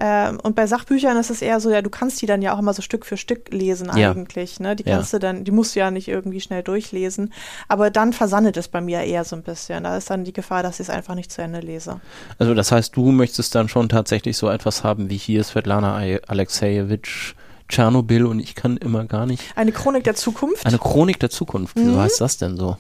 [0.01, 2.59] Ähm, und bei Sachbüchern ist es eher so, ja, du kannst die dann ja auch
[2.59, 4.11] immer so Stück für Stück lesen Ja.
[4.11, 4.59] eigentlich.
[4.61, 4.75] Ne?
[4.75, 5.19] Die kannst Ja.
[5.19, 7.33] du dann, die musst du ja nicht irgendwie schnell durchlesen.
[7.67, 9.83] Aber dann versandet es bei mir eher so ein bisschen.
[9.83, 11.99] Da ist dann die Gefahr, dass ich es einfach nicht zu Ende lese.
[12.37, 17.33] Also das heißt, du möchtest dann schon tatsächlich so etwas haben wie hier Svetlana Alexejewitsch,
[17.67, 19.43] Tschernobyl und ich kann immer gar nicht.
[19.55, 20.65] Eine Chronik der Zukunft?
[20.65, 21.75] Eine Chronik der Zukunft.
[21.75, 21.99] Wieso Mhm.
[21.99, 22.77] heißt das denn so?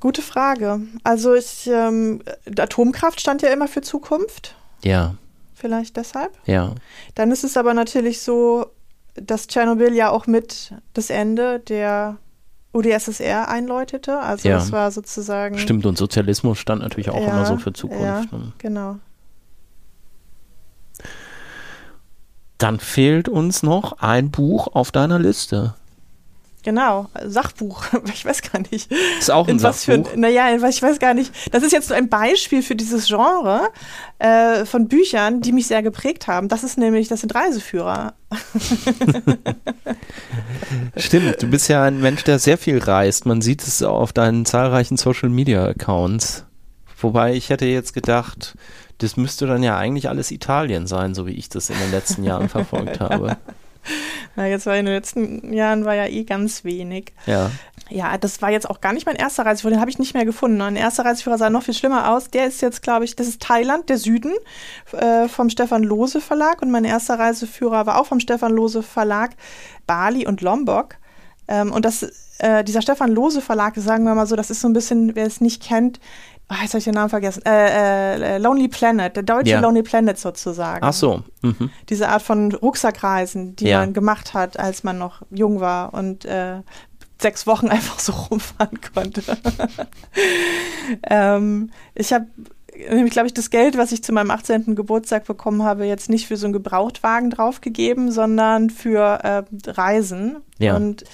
[0.00, 0.80] Gute Frage.
[1.04, 2.22] Also ich, ähm,
[2.58, 4.54] Atomkraft stand ja immer für Zukunft.
[4.82, 5.14] Ja,
[5.60, 6.32] Vielleicht deshalb.
[6.46, 6.74] ja.
[7.14, 8.66] Dann ist es aber natürlich so,
[9.14, 12.16] dass Tschernobyl ja auch mit das Ende der
[12.72, 14.18] UdSSR einläutete.
[14.20, 14.56] Also Ja.
[14.56, 15.58] das war sozusagen.
[15.58, 18.02] Stimmt, und Sozialismus stand natürlich auch Ja, immer so für Zukunft.
[18.04, 18.38] ja.
[18.38, 18.52] ne?
[18.58, 18.96] Genau.
[22.58, 25.74] Dann fehlt uns noch ein Buch auf deiner Liste.
[26.62, 27.84] Genau, Sachbuch.
[28.12, 28.90] Ich weiß gar nicht.
[29.18, 30.14] Ist auch ein In was Sachbuch.
[30.16, 31.32] naja, ich weiß gar nicht.
[31.52, 33.68] Das ist jetzt so ein Beispiel für dieses Genre
[34.18, 36.48] äh, von Büchern, die mich sehr geprägt haben.
[36.48, 38.14] Das ist nämlich, das sind Reiseführer.
[40.96, 43.26] Stimmt, du bist ja ein Mensch, der sehr viel reist.
[43.26, 46.44] Man sieht es auf deinen zahlreichen Social Media Accounts.
[47.00, 48.56] Wobei ich hätte jetzt gedacht,
[48.98, 52.24] das müsste dann ja eigentlich alles Italien sein, so wie ich das in den letzten
[52.24, 53.36] Jahren verfolgt habe.
[54.36, 57.12] Na, jetzt war in den letzten Jahren war ja eh ganz wenig.
[57.26, 57.50] Ja.
[57.88, 60.24] Ja, das war jetzt auch gar nicht mein erster Reiseführer, den habe ich nicht mehr
[60.24, 60.58] gefunden.
[60.58, 62.30] Mein erster Reiseführer sah noch viel schlimmer aus.
[62.30, 64.32] Der ist jetzt, glaube ich, das ist Thailand, der Süden,
[64.92, 66.62] äh, vom Stefan Lose Verlag.
[66.62, 69.32] Und mein erster Reiseführer war auch vom Stefan Lose Verlag,
[69.86, 70.96] Bali und Lombok.
[71.48, 72.06] Ähm, und das,
[72.38, 75.26] äh, dieser Stefan Lose Verlag, sagen wir mal so, das ist so ein bisschen, wer
[75.26, 75.98] es nicht kennt,
[76.50, 79.60] ah, jetzt habe ich den Namen vergessen, äh, äh, Lonely Planet, der deutsche Ja.
[79.60, 81.22] Lonely Planet sozusagen Ach so.
[81.42, 81.70] Mhm.
[81.88, 83.78] diese Art von Rucksackreisen, die Ja.
[83.80, 86.60] man gemacht hat, als man noch jung war und äh,
[87.20, 89.22] sechs Wochen einfach so rumfahren konnte.
[91.08, 92.26] ähm, ich habe
[92.90, 94.74] nämlich, glaube ich, das Geld, was ich zu meinem 18.
[94.74, 100.38] Geburtstag bekommen habe, jetzt nicht für so einen Gebrauchtwagen draufgegeben, sondern für äh, Reisen.
[100.58, 100.76] Ja.
[100.76, 101.04] Und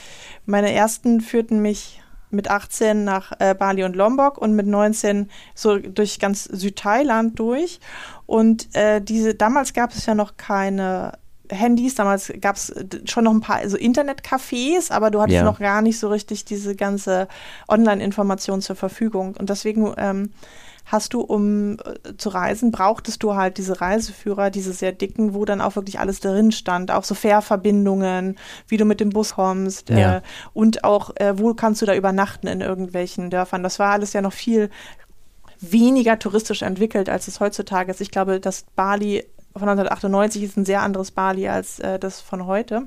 [0.45, 2.01] meine ersten führten mich
[2.37, 7.81] mit 18 nach äh, Bali und Lombok und mit 19 so durch ganz Südthailand durch.
[8.27, 11.13] Und äh, diese, damals gab es ja noch keine
[11.51, 12.73] Handys, damals gab es
[13.05, 15.45] schon noch ein paar also Internetcafés, aber du hattest Ja.
[15.45, 17.29] noch gar nicht so richtig diese ganze
[17.69, 19.37] Online-Information zur Verfügung.
[19.39, 20.31] Und deswegen ähm,
[20.87, 25.45] hast du, um äh, zu reisen, brauchtest du halt diese Reiseführer, diese sehr dicken, wo
[25.45, 28.37] dann auch wirklich alles drin stand, auch so Fährverbindungen,
[28.69, 30.19] wie du mit dem Bus kommst Ja.
[30.19, 30.21] äh,
[30.55, 33.63] und auch, äh, wo kannst du da übernachten in irgendwelchen Dörfern.
[33.63, 34.71] Das war alles ja noch viel
[35.61, 38.01] weniger touristisch entwickelt, als es heutzutage ist.
[38.01, 39.25] Ich glaube, das Bali
[39.55, 42.83] von 1998 ist ein sehr anderes Bali als äh, das von heute.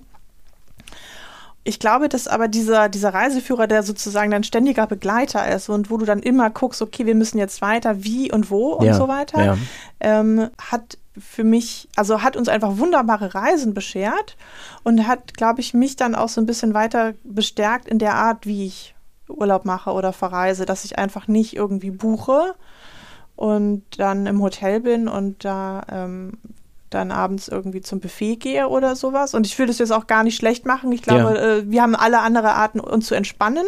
[1.69, 5.97] Ich glaube, dass aber dieser, dieser Reiseführer, der sozusagen dein ständiger Begleiter ist und wo
[5.97, 8.95] du dann immer guckst, okay, wir müssen jetzt weiter, wie und wo und ja.
[8.95, 9.57] so weiter, Ja.
[9.99, 14.35] ähm, hat für mich, also hat uns einfach wunderbare Reisen beschert
[14.83, 18.47] und hat, glaube ich, mich dann auch so ein bisschen weiter bestärkt in der Art,
[18.47, 18.95] wie ich
[19.27, 22.55] Urlaub mache oder verreise, dass ich einfach nicht irgendwie buche
[23.35, 26.31] und dann im Hotel bin und da ähm,
[26.89, 29.33] dann abends irgendwie zum Buffet gehe oder sowas.
[29.33, 30.91] Und ich will das jetzt auch gar nicht schlecht machen.
[30.91, 33.65] Ich glaube, äh, wir haben alle andere Arten, uns zu entspannen.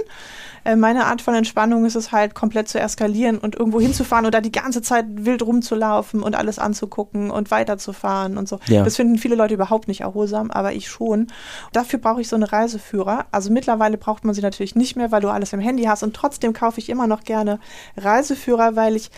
[0.63, 4.33] Äh, meine Art von Entspannung ist es halt, komplett zu eskalieren und irgendwo hinzufahren und
[4.33, 8.59] da die ganze Zeit wild rumzulaufen und alles anzugucken und weiterzufahren und so.
[8.67, 8.83] Ja.
[8.83, 11.27] Das finden viele Leute überhaupt nicht erholsam, aber ich schon.
[11.73, 13.25] Dafür brauche ich so eine Reiseführer.
[13.31, 16.03] Also mittlerweile braucht man sie natürlich nicht mehr, weil du alles im Handy hast.
[16.03, 17.59] Und trotzdem kaufe ich immer noch gerne
[17.97, 19.09] Reiseführer, weil ich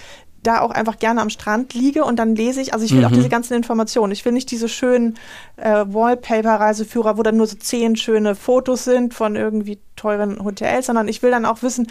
[0.43, 3.11] da auch einfach gerne am Strand liege und dann lese ich, also ich will auch
[3.11, 4.11] diese ganzen Informationen.
[4.11, 5.15] Ich will nicht diese schönen
[5.57, 11.07] äh, Wallpaper-Reiseführer, wo dann nur so zehn schöne Fotos sind von irgendwie teuren Hotels, sondern
[11.07, 11.87] ich will dann auch wissen,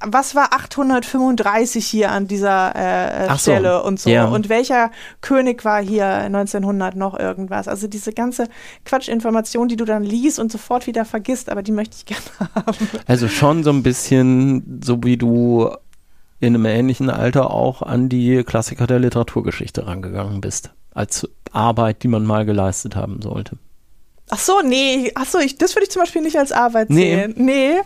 [0.00, 4.26] was war 835 hier an dieser äh, so, Stelle und so ja.
[4.26, 7.66] und welcher König war hier 1900 noch irgendwas.
[7.66, 8.48] Also diese ganze
[8.84, 12.22] Quatschinformation, die du dann liest und sofort wieder vergisst, aber die möchte ich gerne
[12.54, 12.88] haben.
[13.06, 15.68] Also schon so ein bisschen, so wie du
[16.40, 20.70] in einem ähnlichen Alter auch an die Klassiker der Literaturgeschichte rangegangen bist.
[20.94, 23.56] Als Arbeit, die man mal geleistet haben sollte.
[24.30, 27.14] Ach so, nee, ach so, ich, das würde ich zum Beispiel nicht als Arbeit Nee.
[27.16, 27.34] sehen.
[27.36, 27.80] Nee,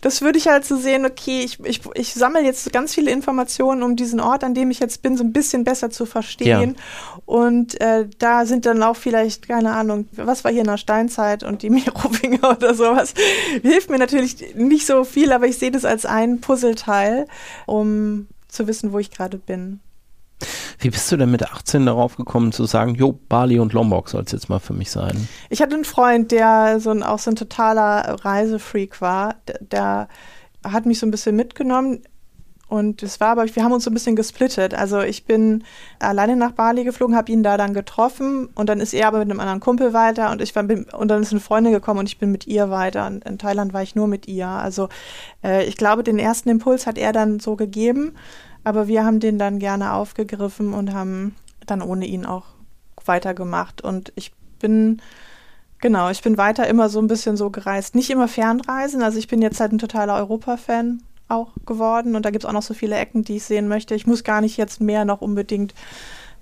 [0.00, 3.82] das würde ich halt so sehen, okay, ich, ich, ich sammle jetzt ganz viele Informationen,
[3.82, 6.76] um diesen Ort, an dem ich jetzt bin, so ein bisschen besser zu verstehen.
[7.24, 11.42] Und äh, da sind dann auch vielleicht, keine Ahnung, was war hier in der Steinzeit
[11.42, 13.14] und die Merowinger oder sowas.
[13.62, 17.26] Hilft mir natürlich nicht so viel, aber ich sehe das als ein Puzzleteil,
[17.66, 19.80] um zu wissen, wo ich gerade bin.
[20.78, 24.22] Wie bist du denn mit 18 darauf gekommen zu sagen, jo, Bali und Lombok soll
[24.24, 25.28] es jetzt mal für mich sein?
[25.48, 29.36] Ich hatte einen Freund, der so ein, auch so ein totaler Reisefreak war.
[29.48, 30.08] Der, der
[30.64, 32.02] hat mich so ein bisschen mitgenommen.
[32.68, 34.74] Und es war aber, wir haben uns so ein bisschen gesplittet.
[34.74, 35.62] Also ich bin
[36.00, 39.30] alleine nach Bali geflogen, habe ihn da dann getroffen und dann ist er aber mit
[39.30, 42.18] einem anderen Kumpel weiter und ich bin, und dann ist eine Freundin gekommen und ich
[42.18, 43.06] bin mit ihr weiter.
[43.06, 44.48] Und in Thailand war ich nur mit ihr.
[44.48, 44.88] Also
[45.44, 48.16] äh, ich glaube, den ersten Impuls hat er dann so gegeben,
[48.66, 51.36] aber wir haben den dann gerne aufgegriffen und haben
[51.66, 52.46] dann ohne ihn auch
[53.04, 53.80] weitergemacht.
[53.80, 55.00] Und ich bin
[55.78, 57.94] Genau, ich bin weiter immer so ein bisschen so gereist.
[57.94, 62.30] Nicht immer Fernreisen, also ich bin jetzt halt ein totaler Europa-Fan auch geworden und da
[62.30, 63.94] gibt es auch noch so viele Ecken, die ich sehen möchte.
[63.94, 65.74] Ich muss gar nicht jetzt mehr noch unbedingt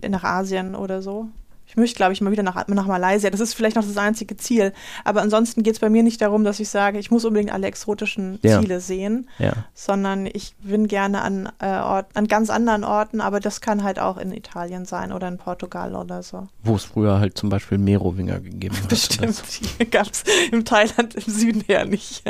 [0.09, 1.29] nach Asien oder so.
[1.75, 3.31] Ich möchte, glaube ich, mal wieder nach, nach Malaysia.
[3.31, 4.72] Das ist vielleicht noch das einzige Ziel.
[5.03, 7.66] Aber ansonsten geht es bei mir nicht darum, dass ich sage, ich muss unbedingt alle
[7.66, 8.61] exotischen ja.
[8.61, 9.55] Ziele sehen, ja.
[9.75, 13.99] sondern ich bin gerne an, äh, Ort, an ganz anderen Orten, aber das kann halt
[13.99, 16.47] auch in Italien sein oder in Portugal oder so.
[16.62, 18.89] Wo es früher halt zum Beispiel Merowinger gegeben hat.
[18.89, 19.43] Bestimmt,
[19.77, 20.22] hier gab es
[20.53, 22.22] im Thailand im Süden her nicht.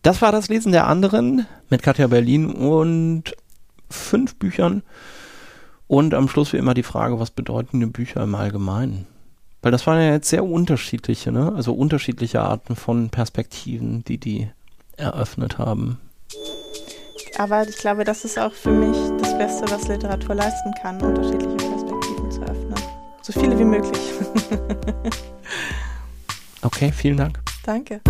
[0.00, 3.34] Das war das Lesen der anderen mit Katja Berlin und
[3.90, 4.82] fünf Büchern.
[5.88, 9.06] Und am Schluss wie immer die Frage, was bedeuten die Bücher im Allgemeinen?
[9.62, 11.52] Weil das waren ja jetzt sehr unterschiedliche, ne?
[11.54, 14.48] Also unterschiedliche Arten von Perspektiven, die die
[14.96, 15.98] eröffnet haben.
[17.38, 21.56] Aber ich glaube, das ist auch für mich das Beste, was Literatur leisten kann, unterschiedliche
[21.56, 22.74] Perspektiven zu öffnen.
[23.22, 24.02] So viele wie möglich.
[26.62, 27.40] okay, vielen Dank.
[27.64, 28.00] Danke.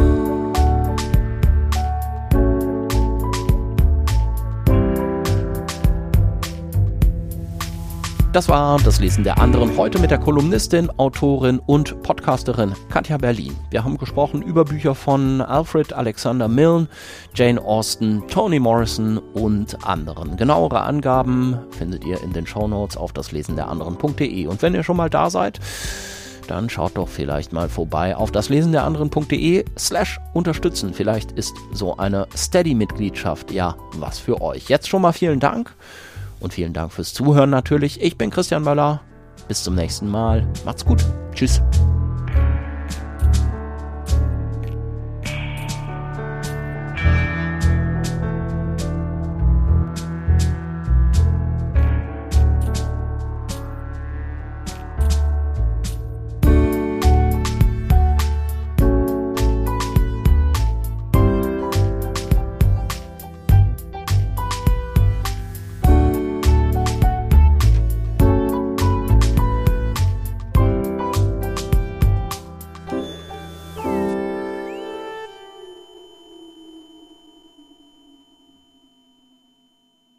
[8.36, 13.56] Das war das Lesen der anderen heute mit der Kolumnistin, Autorin und Podcasterin Katja Berlin.
[13.70, 16.86] Wir haben gesprochen über Bücher von Alfred Alexander Milne,
[17.34, 20.36] Jane Austen, Toni Morrison und anderen.
[20.36, 24.46] Genauere Angaben findet ihr in den Shownotes auf daslesenderanderen.de.
[24.48, 25.58] Und wenn ihr schon mal da seid,
[26.46, 30.92] dann schaut doch vielleicht mal vorbei auf daslesenderanderen.de slash unterstützen.
[30.92, 34.68] Vielleicht ist so eine Steady-Mitgliedschaft ja was für euch.
[34.68, 35.74] Jetzt schon mal vielen Dank
[36.40, 38.00] und vielen Dank fürs Zuhören natürlich.
[38.00, 39.00] Ich bin Christian Möller.
[39.48, 40.46] Bis zum nächsten Mal.
[40.64, 41.04] Macht's gut.
[41.34, 41.60] Tschüss.